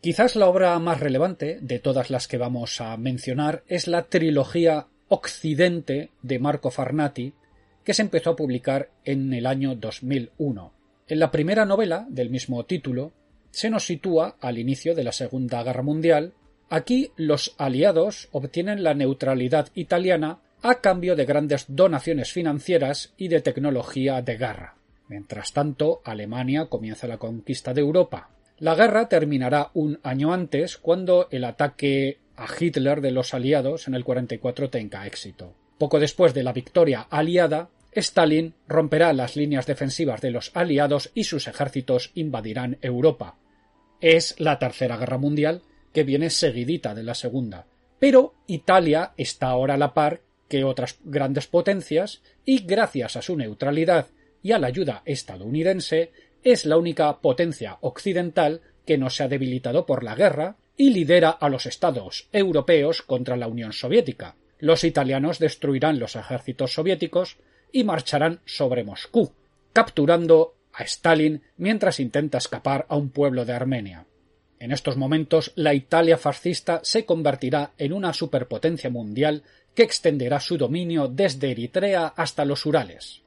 Quizás 0.00 0.34
la 0.34 0.48
obra 0.48 0.78
más 0.80 1.00
relevante 1.00 1.58
de 1.60 1.78
todas 1.78 2.10
las 2.10 2.26
que 2.26 2.36
vamos 2.36 2.80
a 2.80 2.96
mencionar 2.96 3.62
es 3.68 3.86
la 3.86 4.02
trilogía 4.02 4.86
Occidente 5.08 6.10
de 6.22 6.38
Marco 6.38 6.70
Farnati, 6.70 7.34
que 7.84 7.94
se 7.94 8.02
empezó 8.02 8.30
a 8.30 8.36
publicar 8.36 8.90
en 9.04 9.32
el 9.32 9.46
año 9.46 9.76
2001. 9.76 10.72
En 11.06 11.18
la 11.18 11.30
primera 11.30 11.64
novela, 11.64 12.06
del 12.08 12.30
mismo 12.30 12.64
título, 12.64 13.12
se 13.50 13.70
nos 13.70 13.84
sitúa 13.84 14.36
al 14.40 14.58
inicio 14.58 14.94
de 14.94 15.04
la 15.04 15.12
Segunda 15.12 15.62
Guerra 15.62 15.82
Mundial 15.82 16.32
Aquí 16.72 17.12
los 17.16 17.54
aliados 17.58 18.30
obtienen 18.32 18.82
la 18.82 18.94
neutralidad 18.94 19.68
italiana 19.74 20.38
a 20.62 20.76
cambio 20.76 21.14
de 21.16 21.26
grandes 21.26 21.66
donaciones 21.68 22.32
financieras 22.32 23.12
y 23.18 23.28
de 23.28 23.42
tecnología 23.42 24.22
de 24.22 24.38
guerra. 24.38 24.76
Mientras 25.06 25.52
tanto, 25.52 26.00
Alemania 26.02 26.68
comienza 26.70 27.06
la 27.06 27.18
conquista 27.18 27.74
de 27.74 27.82
Europa. 27.82 28.30
La 28.58 28.74
guerra 28.74 29.10
terminará 29.10 29.70
un 29.74 30.00
año 30.02 30.32
antes 30.32 30.78
cuando 30.78 31.28
el 31.30 31.44
ataque 31.44 32.20
a 32.36 32.46
Hitler 32.58 33.02
de 33.02 33.10
los 33.10 33.34
aliados 33.34 33.86
en 33.86 33.94
el 33.94 34.02
44 34.02 34.70
tenga 34.70 35.06
éxito. 35.06 35.54
Poco 35.76 36.00
después 36.00 36.32
de 36.32 36.42
la 36.42 36.54
victoria 36.54 37.06
aliada, 37.10 37.68
Stalin 37.92 38.54
romperá 38.66 39.12
las 39.12 39.36
líneas 39.36 39.66
defensivas 39.66 40.22
de 40.22 40.30
los 40.30 40.50
aliados 40.54 41.10
y 41.12 41.24
sus 41.24 41.48
ejércitos 41.48 42.12
invadirán 42.14 42.78
Europa. 42.80 43.36
Es 44.00 44.40
la 44.40 44.58
Tercera 44.58 44.96
Guerra 44.96 45.18
Mundial 45.18 45.60
que 45.92 46.04
viene 46.04 46.30
seguidita 46.30 46.94
de 46.94 47.02
la 47.02 47.14
segunda. 47.14 47.66
Pero 47.98 48.34
Italia 48.46 49.12
está 49.16 49.48
ahora 49.48 49.74
a 49.74 49.78
la 49.78 49.94
par 49.94 50.20
que 50.48 50.64
otras 50.64 50.98
grandes 51.04 51.46
potencias 51.46 52.20
y 52.44 52.64
gracias 52.64 53.16
a 53.16 53.22
su 53.22 53.36
neutralidad 53.36 54.08
y 54.42 54.52
a 54.52 54.58
la 54.58 54.66
ayuda 54.66 55.02
estadounidense 55.04 56.10
es 56.42 56.66
la 56.66 56.76
única 56.76 57.20
potencia 57.20 57.78
occidental 57.80 58.60
que 58.84 58.98
no 58.98 59.10
se 59.10 59.22
ha 59.22 59.28
debilitado 59.28 59.86
por 59.86 60.02
la 60.02 60.14
guerra 60.14 60.56
y 60.76 60.90
lidera 60.90 61.30
a 61.30 61.48
los 61.48 61.66
estados 61.66 62.28
europeos 62.32 63.02
contra 63.02 63.36
la 63.36 63.46
Unión 63.46 63.72
Soviética. 63.72 64.34
Los 64.58 64.84
italianos 64.84 65.38
destruirán 65.38 65.98
los 65.98 66.16
ejércitos 66.16 66.74
soviéticos 66.74 67.38
y 67.72 67.84
marcharán 67.84 68.40
sobre 68.44 68.84
Moscú, 68.84 69.32
capturando 69.72 70.54
a 70.72 70.84
Stalin 70.84 71.42
mientras 71.56 72.00
intenta 72.00 72.38
escapar 72.38 72.86
a 72.88 72.96
un 72.96 73.10
pueblo 73.10 73.44
de 73.44 73.52
Armenia. 73.52 74.06
En 74.62 74.70
estos 74.70 74.96
momentos, 74.96 75.50
la 75.56 75.74
Italia 75.74 76.16
fascista 76.16 76.78
se 76.84 77.04
convertirá 77.04 77.72
en 77.78 77.92
una 77.92 78.12
superpotencia 78.12 78.90
mundial 78.90 79.42
que 79.74 79.82
extenderá 79.82 80.38
su 80.38 80.56
dominio 80.56 81.08
desde 81.08 81.50
Eritrea 81.50 82.06
hasta 82.06 82.44
los 82.44 82.64
Urales. 82.64 83.22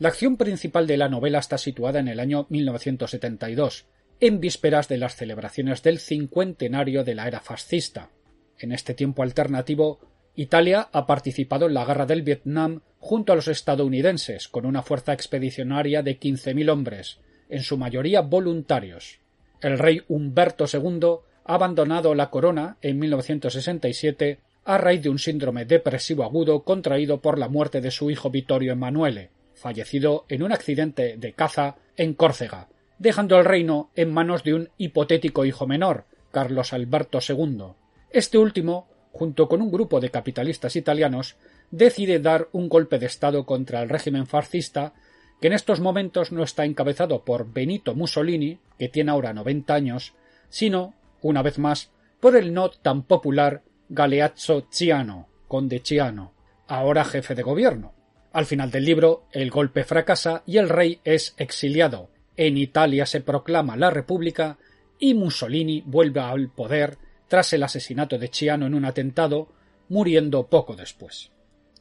La 0.00 0.08
acción 0.08 0.36
principal 0.36 0.88
de 0.88 0.96
la 0.96 1.08
novela 1.08 1.38
está 1.38 1.58
situada 1.58 2.00
en 2.00 2.08
el 2.08 2.18
año 2.18 2.46
1972, 2.48 3.86
en 4.18 4.40
vísperas 4.40 4.88
de 4.88 4.98
las 4.98 5.14
celebraciones 5.14 5.80
del 5.84 6.00
cincuentenario 6.00 7.04
de 7.04 7.14
la 7.14 7.28
era 7.28 7.38
fascista. 7.38 8.10
En 8.58 8.72
este 8.72 8.94
tiempo 8.94 9.22
alternativo, 9.22 10.00
Italia 10.34 10.88
ha 10.90 11.06
participado 11.06 11.66
en 11.66 11.74
la 11.74 11.84
guerra 11.84 12.06
del 12.06 12.22
Vietnam 12.22 12.80
junto 12.98 13.32
a 13.32 13.36
los 13.36 13.46
estadounidenses, 13.46 14.48
con 14.48 14.66
una 14.66 14.82
fuerza 14.82 15.12
expedicionaria 15.12 16.02
de 16.02 16.18
15.000 16.18 16.68
hombres, 16.68 17.20
en 17.48 17.62
su 17.62 17.78
mayoría 17.78 18.22
voluntarios. 18.22 19.21
El 19.62 19.78
rey 19.78 20.02
Humberto 20.08 20.64
II 20.70 21.20
ha 21.44 21.54
abandonado 21.54 22.14
la 22.16 22.30
corona 22.30 22.76
en 22.82 22.98
1967 22.98 24.40
a 24.64 24.76
raíz 24.76 25.02
de 25.02 25.08
un 25.08 25.20
síndrome 25.20 25.64
depresivo 25.64 26.24
agudo 26.24 26.64
contraído 26.64 27.20
por 27.20 27.38
la 27.38 27.48
muerte 27.48 27.80
de 27.80 27.92
su 27.92 28.10
hijo 28.10 28.30
Vittorio 28.30 28.72
Emanuele, 28.72 29.30
fallecido 29.54 30.24
en 30.28 30.42
un 30.42 30.52
accidente 30.52 31.16
de 31.16 31.32
caza 31.32 31.76
en 31.96 32.14
Córcega, 32.14 32.68
dejando 32.98 33.38
el 33.38 33.44
reino 33.44 33.90
en 33.94 34.12
manos 34.12 34.42
de 34.42 34.54
un 34.54 34.68
hipotético 34.78 35.44
hijo 35.44 35.66
menor, 35.68 36.06
Carlos 36.32 36.72
Alberto 36.72 37.20
II. 37.26 37.74
Este 38.10 38.38
último, 38.38 38.88
junto 39.12 39.48
con 39.48 39.62
un 39.62 39.70
grupo 39.70 40.00
de 40.00 40.10
capitalistas 40.10 40.74
italianos, 40.74 41.36
decide 41.70 42.18
dar 42.18 42.48
un 42.50 42.68
golpe 42.68 42.98
de 42.98 43.06
Estado 43.06 43.46
contra 43.46 43.80
el 43.82 43.88
régimen 43.88 44.26
fascista, 44.26 44.92
que 45.40 45.48
en 45.48 45.54
estos 45.54 45.80
momentos 45.80 46.32
no 46.32 46.42
está 46.42 46.64
encabezado 46.64 47.24
por 47.24 47.52
Benito 47.52 47.94
Mussolini, 47.94 48.58
que 48.82 48.88
tiene 48.88 49.12
ahora 49.12 49.32
90 49.32 49.72
años, 49.74 50.12
sino, 50.48 50.92
una 51.20 51.40
vez 51.40 51.56
más, 51.56 51.92
por 52.18 52.34
el 52.34 52.52
no 52.52 52.68
tan 52.68 53.04
popular 53.04 53.62
Galeazzo 53.88 54.66
Ciano, 54.72 55.28
conde 55.46 55.80
Ciano, 55.84 56.32
ahora 56.66 57.04
jefe 57.04 57.36
de 57.36 57.44
gobierno. 57.44 57.94
Al 58.32 58.44
final 58.44 58.72
del 58.72 58.84
libro, 58.84 59.28
el 59.30 59.52
golpe 59.52 59.84
fracasa 59.84 60.42
y 60.46 60.56
el 60.56 60.68
rey 60.68 60.98
es 61.04 61.36
exiliado. 61.36 62.10
En 62.36 62.56
Italia 62.56 63.06
se 63.06 63.20
proclama 63.20 63.76
la 63.76 63.90
República 63.90 64.58
y 64.98 65.14
Mussolini 65.14 65.84
vuelve 65.86 66.18
al 66.18 66.48
poder 66.48 66.98
tras 67.28 67.52
el 67.52 67.62
asesinato 67.62 68.18
de 68.18 68.30
Ciano 68.32 68.66
en 68.66 68.74
un 68.74 68.84
atentado, 68.84 69.52
muriendo 69.88 70.48
poco 70.48 70.74
después. 70.74 71.30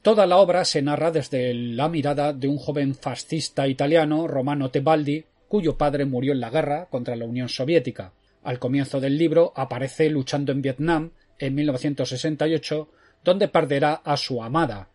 Toda 0.03 0.27
la 0.27 0.37
obra 0.37 0.65
se 0.65 0.83
narra 0.83 1.09
desde 1.09 1.51
la 1.55 1.89
mirada 1.89 2.31
de 2.31 2.47
un 2.47 2.57
joven 2.57 2.93
fascista 2.93 3.67
italiano, 3.67 4.27
Romano 4.27 4.69
Tebaldi, 4.69 5.25
cuyo 5.51 5.75
padre 5.77 6.05
murió 6.05 6.31
en 6.31 6.39
la 6.39 6.49
guerra 6.49 6.85
contra 6.89 7.17
la 7.17 7.25
Unión 7.25 7.49
Soviética. 7.49 8.13
Al 8.41 8.57
comienzo 8.57 9.01
del 9.01 9.17
libro 9.17 9.51
aparece 9.53 10.09
luchando 10.09 10.53
en 10.53 10.61
Vietnam 10.61 11.11
en 11.39 11.55
1968, 11.55 12.87
donde 13.25 13.49
perderá 13.49 13.95
a 13.95 14.15
su 14.15 14.41
amada. 14.41 14.87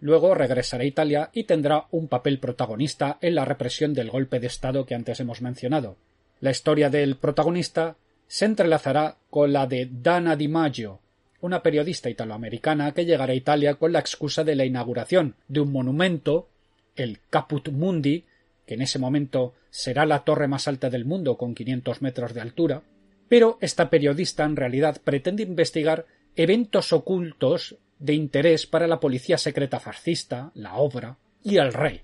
Luego 0.00 0.34
regresará 0.34 0.82
a 0.82 0.88
Italia 0.88 1.30
y 1.32 1.44
tendrá 1.44 1.86
un 1.92 2.08
papel 2.08 2.40
protagonista 2.40 3.18
en 3.20 3.36
la 3.36 3.44
represión 3.44 3.94
del 3.94 4.10
golpe 4.10 4.40
de 4.40 4.48
Estado 4.48 4.84
que 4.86 4.96
antes 4.96 5.20
hemos 5.20 5.40
mencionado. 5.40 5.94
La 6.40 6.50
historia 6.50 6.90
del 6.90 7.14
protagonista 7.14 7.94
se 8.26 8.46
entrelazará 8.46 9.18
con 9.30 9.52
la 9.52 9.68
de 9.68 9.88
Dana 9.88 10.34
Di 10.34 10.48
Maggio, 10.48 10.98
una 11.40 11.62
periodista 11.62 12.10
italoamericana 12.10 12.90
que 12.90 13.04
llegará 13.04 13.34
a 13.34 13.36
Italia 13.36 13.76
con 13.76 13.92
la 13.92 14.00
excusa 14.00 14.42
de 14.42 14.56
la 14.56 14.64
inauguración 14.64 15.36
de 15.46 15.60
un 15.60 15.70
monumento, 15.70 16.48
el 16.96 17.20
Caput 17.30 17.68
Mundi, 17.68 18.24
en 18.72 18.82
ese 18.82 18.98
momento 18.98 19.54
será 19.70 20.06
la 20.06 20.24
torre 20.24 20.48
más 20.48 20.68
alta 20.68 20.90
del 20.90 21.04
mundo 21.04 21.36
con 21.36 21.54
500 21.54 22.02
metros 22.02 22.34
de 22.34 22.40
altura, 22.40 22.82
pero 23.28 23.58
esta 23.60 23.90
periodista 23.90 24.44
en 24.44 24.56
realidad 24.56 25.00
pretende 25.02 25.42
investigar 25.42 26.06
eventos 26.36 26.92
ocultos 26.92 27.76
de 27.98 28.14
interés 28.14 28.66
para 28.66 28.86
la 28.86 29.00
policía 29.00 29.38
secreta 29.38 29.80
fascista, 29.80 30.50
la 30.54 30.74
obra 30.74 31.16
y 31.42 31.56
el 31.56 31.72
rey. 31.72 32.02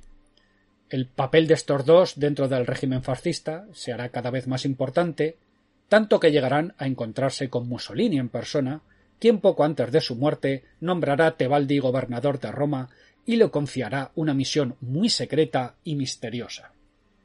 El 0.91 1.07
papel 1.07 1.47
de 1.47 1.55
estos 1.55 1.85
dos 1.85 2.19
dentro 2.19 2.49
del 2.49 2.67
régimen 2.67 3.03
fascista 3.03 3.67
se 3.73 3.93
hará 3.93 4.09
cada 4.09 4.31
vez 4.31 4.47
más 4.47 4.65
importante, 4.65 5.37
tanto 5.89 6.21
que 6.21 6.31
llegarán 6.31 6.75
a 6.79 6.87
encontrarse 6.87 7.51
con 7.51 7.69
Mussolini 7.69 8.19
en 8.19 8.29
persona, 8.29 8.81
quien 9.19 9.41
poco 9.41 9.65
antes 9.65 9.91
de 9.91 10.01
su 10.01 10.17
muerte 10.17 10.65
nombrará 10.81 11.27
a 11.27 11.37
Tebaldi 11.37 11.79
gobernador 11.79 12.39
de 12.41 12.53
Roma 12.53 12.89
y 13.29 13.37
le 13.37 13.51
confiará 13.51 14.11
una 14.15 14.33
misión 14.33 14.77
muy 14.81 15.11
secreta 15.11 15.75
y 15.85 15.97
misteriosa. 15.97 16.73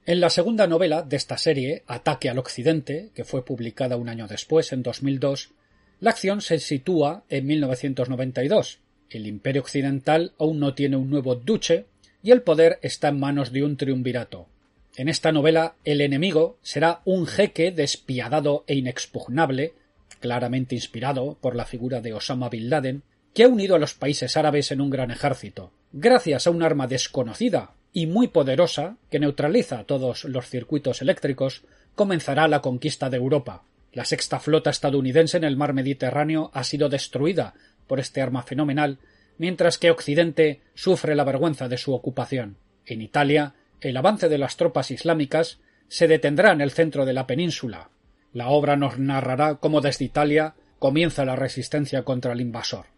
En 0.06 0.20
la 0.20 0.30
segunda 0.30 0.68
novela 0.68 1.02
de 1.02 1.16
esta 1.16 1.38
serie, 1.38 1.84
Ataque 1.88 2.30
al 2.30 2.40
Occidente, 2.40 3.12
que 3.16 3.24
fue 3.24 3.46
publicada 3.46 3.96
un 3.96 4.10
año 4.10 4.28
después, 4.28 4.74
en 4.74 4.84
2002, 4.84 5.52
la 6.02 6.10
acción 6.10 6.42
se 6.42 6.60
sitúa 6.60 7.24
en 7.30 7.46
1992. 7.46 8.80
El 9.10 9.28
Imperio 9.28 9.62
Occidental 9.62 10.34
aún 10.38 10.60
no 10.60 10.74
tiene 10.74 10.98
un 10.98 11.10
nuevo 11.10 11.36
duce 11.36 11.86
y 12.22 12.32
el 12.32 12.42
poder 12.42 12.80
está 12.82 13.08
en 13.08 13.22
manos 13.22 13.54
de 13.54 13.64
un 13.64 13.78
triunvirato. 13.78 14.50
En 14.98 15.08
esta 15.08 15.32
novela, 15.32 15.76
el 15.86 16.02
enemigo 16.02 16.58
será 16.64 17.00
un 17.06 17.28
jeque 17.28 17.72
despiadado 17.72 18.66
e 18.68 18.76
inexpugnable, 18.76 19.72
claramente 20.20 20.76
inspirado 20.76 21.38
por 21.40 21.56
la 21.56 21.64
figura 21.64 22.02
de 22.02 22.14
Osama 22.14 22.50
Bin 22.50 22.70
Laden, 22.70 23.04
que 23.34 23.46
ha 23.46 23.48
unido 23.48 23.76
a 23.76 23.80
los 23.80 23.94
países 23.94 24.36
árabes 24.36 24.74
en 24.74 24.82
un 24.82 24.90
gran 24.90 25.10
ejército, 25.10 25.72
gracias 25.94 26.48
a 26.48 26.50
un 26.50 26.64
arma 26.64 26.88
desconocida 26.88 27.76
y 27.94 28.08
muy 28.08 28.28
poderosa 28.28 28.98
que 29.12 29.20
neutraliza 29.20 29.84
todos 29.84 30.26
los 30.26 30.50
circuitos 30.50 31.02
eléctricos, 31.02 31.64
comenzará 31.96 32.48
la 32.48 32.62
conquista 32.62 33.10
de 33.12 33.18
Europa. 33.18 33.64
La 33.94 34.04
sexta 34.04 34.40
flota 34.40 34.72
estadounidense 34.72 35.38
en 35.38 35.44
el 35.44 35.56
mar 35.56 35.74
Mediterráneo 35.74 36.50
ha 36.54 36.64
sido 36.64 36.90
destruida 36.90 37.54
por 37.86 38.00
este 38.00 38.22
arma 38.22 38.42
fenomenal, 38.42 38.98
mientras 39.38 39.78
que 39.78 39.92
Occidente 39.92 40.62
sufre 40.74 41.16
la 41.16 41.24
vergüenza 41.24 41.68
de 41.70 41.78
su 41.78 41.94
ocupación. 41.94 42.58
En 42.88 43.04
Italia, 43.04 43.54
el 43.80 43.96
avance 43.96 44.30
de 44.30 44.40
las 44.40 44.58
tropas 44.58 44.90
islámicas 44.90 45.60
se 45.88 46.08
detendrá 46.08 46.52
en 46.52 46.62
el 46.62 46.72
centro 46.72 47.06
de 47.06 47.14
la 47.14 47.28
península. 47.28 47.90
La 48.34 48.50
obra 48.50 48.76
nos 48.76 48.98
narrará 48.98 49.56
cómo 49.56 49.80
desde 49.80 50.06
Italia 50.06 50.56
comienza 50.80 51.24
la 51.24 51.36
resistencia 51.36 52.02
contra 52.02 52.34
el 52.34 52.42
invasor. 52.42 52.93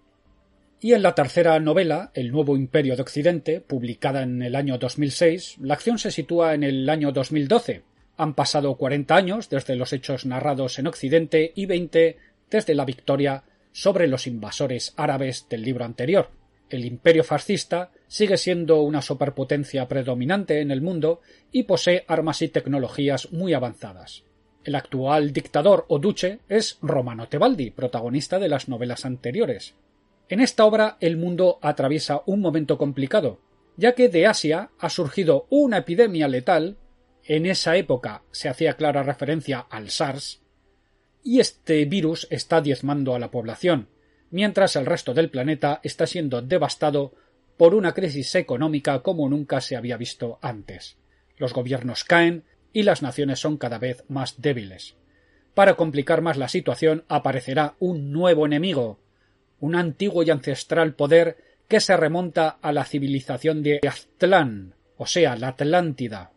Y 0.82 0.94
en 0.94 1.04
la 1.04 1.16
tercera 1.16 1.60
novela, 1.60 2.12
El 2.14 2.32
nuevo 2.32 2.56
imperio 2.58 2.96
de 2.96 3.02
Occidente, 3.02 3.62
publicada 3.62 4.24
en 4.24 4.42
el 4.42 4.56
año 4.56 4.78
2006, 4.78 5.58
la 5.62 5.74
acción 5.74 5.98
se 5.98 6.12
sitúa 6.12 6.54
en 6.54 6.64
el 6.64 6.90
año 6.90 7.12
2012. 7.12 7.84
Han 8.18 8.34
pasado 8.34 8.76
40 8.76 9.16
años 9.16 9.50
desde 9.50 9.76
los 9.76 9.94
hechos 9.94 10.26
narrados 10.26 10.78
en 10.78 10.88
Occidente 10.88 11.54
y 11.56 11.66
20 11.66 12.18
desde 12.50 12.76
la 12.76 12.86
victoria 12.86 13.44
sobre 13.72 14.08
los 14.08 14.28
invasores 14.28 14.94
árabes 14.98 15.48
del 15.50 15.64
libro 15.64 15.86
anterior. 15.86 16.30
El 16.70 16.84
imperio 16.86 17.24
fascista 17.24 17.92
sigue 18.08 18.38
siendo 18.38 18.82
una 18.82 19.02
superpotencia 19.02 19.88
predominante 19.88 20.60
en 20.62 20.72
el 20.72 20.82
mundo 20.82 21.22
y 21.52 21.64
posee 21.64 22.04
armas 22.08 22.42
y 22.42 22.50
tecnologías 22.50 23.32
muy 23.32 23.54
avanzadas. 23.54 24.24
El 24.64 24.76
actual 24.76 25.32
dictador 25.32 25.86
o 25.90 26.00
duce 26.00 26.40
es 26.50 26.80
Romano 26.82 27.28
Tebaldi, 27.28 27.70
protagonista 27.70 28.40
de 28.40 28.50
las 28.50 28.68
novelas 28.68 29.06
anteriores. 29.06 29.76
En 30.28 30.40
esta 30.40 30.66
obra 30.66 30.98
el 31.02 31.18
mundo 31.18 31.60
atraviesa 31.62 32.22
un 32.26 32.42
momento 32.42 32.78
complicado, 32.78 33.40
ya 33.78 33.94
que 33.94 34.10
de 34.10 34.26
Asia 34.26 34.72
ha 34.80 34.90
surgido 34.90 35.46
una 35.50 35.78
epidemia 35.80 36.28
letal, 36.28 36.78
en 37.24 37.46
esa 37.46 37.76
época 37.76 38.24
se 38.32 38.50
hacía 38.50 38.74
clara 38.74 39.04
referencia 39.04 39.60
al 39.60 39.90
SARS, 39.90 40.42
y 41.24 41.40
este 41.40 41.86
virus 41.86 42.28
está 42.30 42.62
diezmando 42.62 43.16
a 43.16 43.20
la 43.20 43.32
población, 43.32 43.90
mientras 44.32 44.76
el 44.76 44.86
resto 44.86 45.14
del 45.14 45.30
planeta 45.30 45.80
está 45.84 46.08
siendo 46.08 46.42
devastado 46.42 47.14
por 47.58 47.74
una 47.74 47.94
crisis 47.94 48.36
económica 48.36 49.02
como 49.02 49.30
nunca 49.30 49.62
se 49.62 49.76
había 49.76 49.98
visto 49.98 50.40
antes. 50.42 50.98
Los 51.38 51.54
gobiernos 51.54 52.04
caen 52.04 52.44
y 52.74 52.84
las 52.84 53.02
naciones 53.02 53.40
son 53.40 53.58
cada 53.58 53.78
vez 53.78 54.04
más 54.08 54.42
débiles. 54.42 54.96
Para 55.54 55.76
complicar 55.76 56.22
más 56.22 56.38
la 56.38 56.50
situación 56.50 57.06
aparecerá 57.08 57.76
un 57.80 58.12
nuevo 58.12 58.46
enemigo, 58.46 59.00
un 59.66 59.76
antiguo 59.76 60.22
y 60.24 60.30
ancestral 60.30 60.94
poder 60.94 61.38
que 61.68 61.80
se 61.80 61.98
remonta 61.98 62.58
a 62.62 62.72
la 62.72 62.86
civilización 62.86 63.64
de 63.64 63.80
Aztlán, 63.88 64.74
o 64.98 65.08
sea, 65.08 65.36
la 65.36 65.50
Atlántida. 65.50 66.32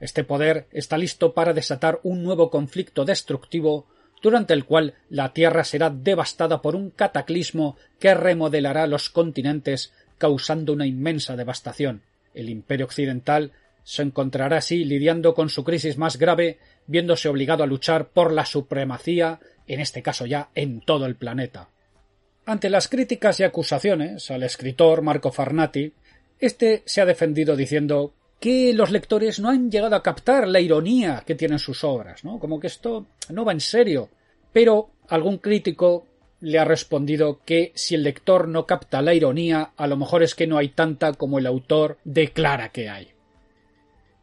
Este 0.00 0.22
poder 0.22 0.66
está 0.70 0.98
listo 0.98 1.32
para 1.32 1.54
desatar 1.54 2.00
un 2.02 2.22
nuevo 2.22 2.50
conflicto 2.50 3.06
destructivo 3.06 3.86
durante 4.22 4.52
el 4.52 4.66
cual 4.66 4.94
la 5.08 5.32
Tierra 5.32 5.64
será 5.64 5.88
devastada 5.88 6.60
por 6.60 6.76
un 6.76 6.90
cataclismo 6.90 7.78
que 7.98 8.12
remodelará 8.14 8.86
los 8.86 9.08
continentes 9.08 9.92
causando 10.18 10.74
una 10.74 10.86
inmensa 10.86 11.36
devastación. 11.36 12.02
El 12.34 12.50
Imperio 12.50 12.84
Occidental 12.84 13.52
se 13.82 14.02
encontrará 14.02 14.58
así 14.58 14.84
lidiando 14.84 15.34
con 15.34 15.48
su 15.48 15.64
crisis 15.64 15.96
más 15.96 16.18
grave, 16.18 16.58
viéndose 16.86 17.28
obligado 17.28 17.64
a 17.64 17.66
luchar 17.66 18.08
por 18.08 18.30
la 18.30 18.44
supremacía, 18.44 19.40
en 19.66 19.80
este 19.80 20.02
caso 20.02 20.26
ya 20.26 20.50
en 20.54 20.80
todo 20.82 21.06
el 21.06 21.16
planeta. 21.16 21.68
Ante 22.46 22.68
las 22.68 22.88
críticas 22.88 23.40
y 23.40 23.42
acusaciones 23.42 24.30
al 24.30 24.42
escritor 24.42 25.00
Marco 25.00 25.32
Farnati, 25.32 25.92
este 26.38 26.82
se 26.84 27.00
ha 27.00 27.06
defendido 27.06 27.56
diciendo 27.56 28.12
que 28.38 28.74
los 28.74 28.90
lectores 28.90 29.40
no 29.40 29.48
han 29.48 29.70
llegado 29.70 29.96
a 29.96 30.02
captar 30.02 30.46
la 30.46 30.60
ironía 30.60 31.22
que 31.26 31.34
tienen 31.34 31.58
sus 31.58 31.84
obras, 31.84 32.22
¿no? 32.24 32.38
Como 32.38 32.60
que 32.60 32.66
esto 32.66 33.06
no 33.30 33.46
va 33.46 33.52
en 33.52 33.60
serio. 33.60 34.10
Pero 34.52 34.90
algún 35.08 35.38
crítico 35.38 36.06
le 36.40 36.58
ha 36.58 36.64
respondido 36.66 37.40
que 37.46 37.72
si 37.74 37.94
el 37.94 38.02
lector 38.02 38.46
no 38.48 38.66
capta 38.66 39.00
la 39.00 39.14
ironía, 39.14 39.72
a 39.78 39.86
lo 39.86 39.96
mejor 39.96 40.22
es 40.22 40.34
que 40.34 40.46
no 40.46 40.58
hay 40.58 40.68
tanta 40.68 41.14
como 41.14 41.38
el 41.38 41.46
autor 41.46 41.96
declara 42.04 42.68
que 42.68 42.90
hay. 42.90 43.08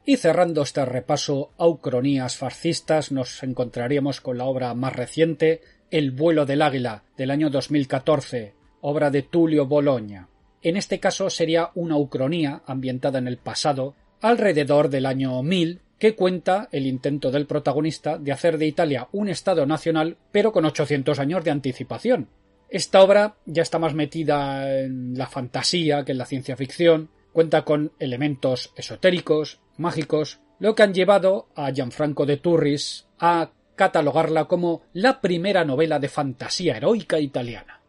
Y 0.06 0.18
cerrando 0.18 0.62
este 0.62 0.86
repaso 0.86 1.52
a 1.58 1.66
ucronías 1.68 2.38
fascistas, 2.38 3.12
nos 3.12 3.42
encontraríamos 3.42 4.22
con 4.22 4.38
la 4.38 4.46
obra 4.46 4.76
más 4.76 4.96
reciente, 4.96 5.62
el 5.92 6.12
vuelo 6.12 6.46
del 6.46 6.62
águila 6.62 7.04
del 7.18 7.32
año 7.32 7.50
2014, 7.50 8.56
obra 8.80 9.12
de 9.12 9.24
Tulio 9.24 9.68
Bologna. 9.68 10.30
En 10.62 10.78
este 10.78 11.00
caso 11.00 11.30
sería 11.30 11.72
una 11.76 11.98
ucronía 11.98 12.64
ambientada 12.66 13.20
en 13.20 13.28
el 13.28 13.38
pasado, 13.38 13.96
alrededor 14.22 14.90
del 14.90 15.06
año 15.06 15.44
1000, 15.44 15.82
que 16.00 16.16
cuenta 16.16 16.70
el 16.72 16.88
intento 16.88 17.30
del 17.30 17.46
protagonista 17.46 18.18
de 18.18 18.32
hacer 18.32 18.58
de 18.58 18.68
Italia 18.68 19.10
un 19.12 19.28
Estado 19.28 19.66
nacional, 19.66 20.18
pero 20.32 20.52
con 20.52 20.66
800 20.66 21.20
años 21.20 21.44
de 21.44 21.52
anticipación. 21.52 22.30
Esta 22.70 23.04
obra 23.04 23.36
ya 23.46 23.62
está 23.62 23.78
más 23.78 23.94
metida 23.94 24.80
en 24.80 25.18
la 25.18 25.28
fantasía 25.28 26.06
que 26.06 26.14
en 26.14 26.18
la 26.18 26.26
ciencia 26.26 26.56
ficción, 26.56 27.10
cuenta 27.34 27.66
con 27.66 27.92
elementos 28.00 28.72
esotéricos, 28.78 29.60
mágicos, 29.78 30.40
lo 30.60 30.74
que 30.74 30.84
han 30.84 30.94
llevado 30.94 31.50
a 31.56 31.72
Gianfranco 31.72 32.26
de 32.26 32.38
Turris 32.38 33.08
a 33.20 33.52
catalogarla 33.82 34.46
como 34.46 34.84
la 34.94 35.22
primera 35.22 35.66
novela 35.66 35.98
de 35.98 36.08
fantasía 36.08 36.78
heroica 36.78 37.20
italiana. 37.20 37.82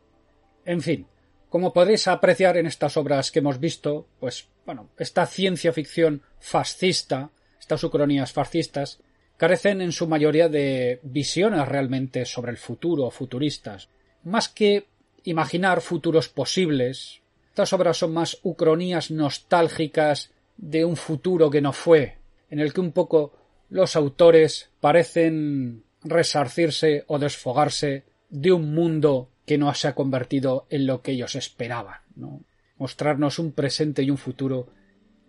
En 0.64 0.80
fin, 0.80 1.06
como 1.50 1.74
podréis 1.74 2.08
apreciar 2.08 2.56
en 2.56 2.64
estas 2.64 2.96
obras 2.96 3.30
que 3.30 3.40
hemos 3.40 3.60
visto, 3.60 4.06
pues 4.18 4.48
bueno, 4.64 4.88
esta 4.96 5.26
ciencia 5.26 5.70
ficción 5.70 6.22
fascista 6.40 7.30
estas 7.60 7.84
ucronías 7.84 8.32
fascistas 8.32 9.00
carecen 9.36 9.82
en 9.82 9.92
su 9.92 10.08
mayoría 10.08 10.48
de 10.48 10.98
visiones 11.02 11.68
realmente 11.68 12.24
sobre 12.24 12.52
el 12.52 12.56
futuro, 12.56 13.10
futuristas. 13.10 13.90
Más 14.24 14.48
que 14.48 14.86
imaginar 15.24 15.82
futuros 15.82 16.30
posibles, 16.30 17.20
estas 17.50 17.74
obras 17.74 17.98
son 17.98 18.14
más 18.14 18.38
ucronías 18.44 19.10
nostálgicas 19.10 20.30
de 20.56 20.86
un 20.86 20.96
futuro 20.96 21.50
que 21.50 21.60
no 21.60 21.74
fue, 21.74 22.16
en 22.48 22.60
el 22.60 22.72
que 22.72 22.80
un 22.80 22.92
poco 22.92 23.41
los 23.72 23.96
autores 23.96 24.68
parecen 24.80 25.84
resarcirse 26.04 27.04
o 27.06 27.18
desfogarse 27.18 28.04
de 28.28 28.52
un 28.52 28.74
mundo 28.74 29.30
que 29.46 29.56
no 29.56 29.72
se 29.72 29.88
ha 29.88 29.94
convertido 29.94 30.66
en 30.68 30.86
lo 30.86 31.00
que 31.00 31.12
ellos 31.12 31.36
esperaban, 31.36 32.00
¿no? 32.14 32.44
mostrarnos 32.76 33.38
un 33.38 33.52
presente 33.52 34.02
y 34.02 34.10
un 34.10 34.18
futuro 34.18 34.68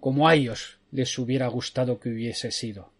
como 0.01 0.27
a 0.27 0.35
ellos 0.35 0.79
les 0.91 1.17
hubiera 1.17 1.47
gustado 1.47 2.01
que 2.01 2.09
hubiese 2.09 2.51
sido. 2.51 2.91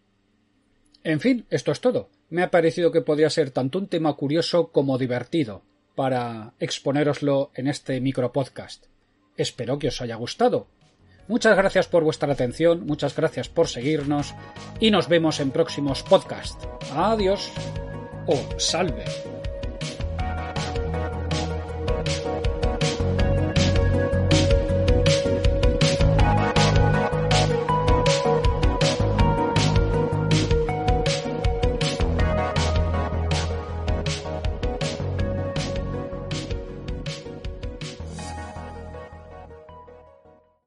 En 1.02 1.20
fin, 1.20 1.44
esto 1.50 1.72
es 1.72 1.82
todo. 1.82 2.08
Me 2.30 2.42
ha 2.42 2.50
parecido 2.50 2.90
que 2.90 3.02
podría 3.02 3.28
ser 3.28 3.50
tanto 3.50 3.78
un 3.78 3.88
tema 3.88 4.14
curioso 4.14 4.68
como 4.72 4.96
divertido 4.96 5.62
para 5.94 6.54
exponéroslo 6.58 7.50
en 7.54 7.66
este 7.66 8.00
micropodcast. 8.00 8.86
Espero 9.36 9.78
que 9.78 9.88
os 9.88 10.00
haya 10.00 10.16
gustado. 10.16 10.68
Muchas 11.26 11.56
gracias 11.56 11.88
por 11.88 12.04
vuestra 12.04 12.32
atención, 12.32 12.84
muchas 12.86 13.16
gracias 13.16 13.48
por 13.48 13.68
seguirnos 13.68 14.34
y 14.78 14.90
nos 14.90 15.08
vemos 15.08 15.40
en 15.40 15.50
próximos 15.50 16.02
podcasts. 16.02 16.68
Adiós 16.94 17.50
o 18.26 18.58
salve. 18.58 19.33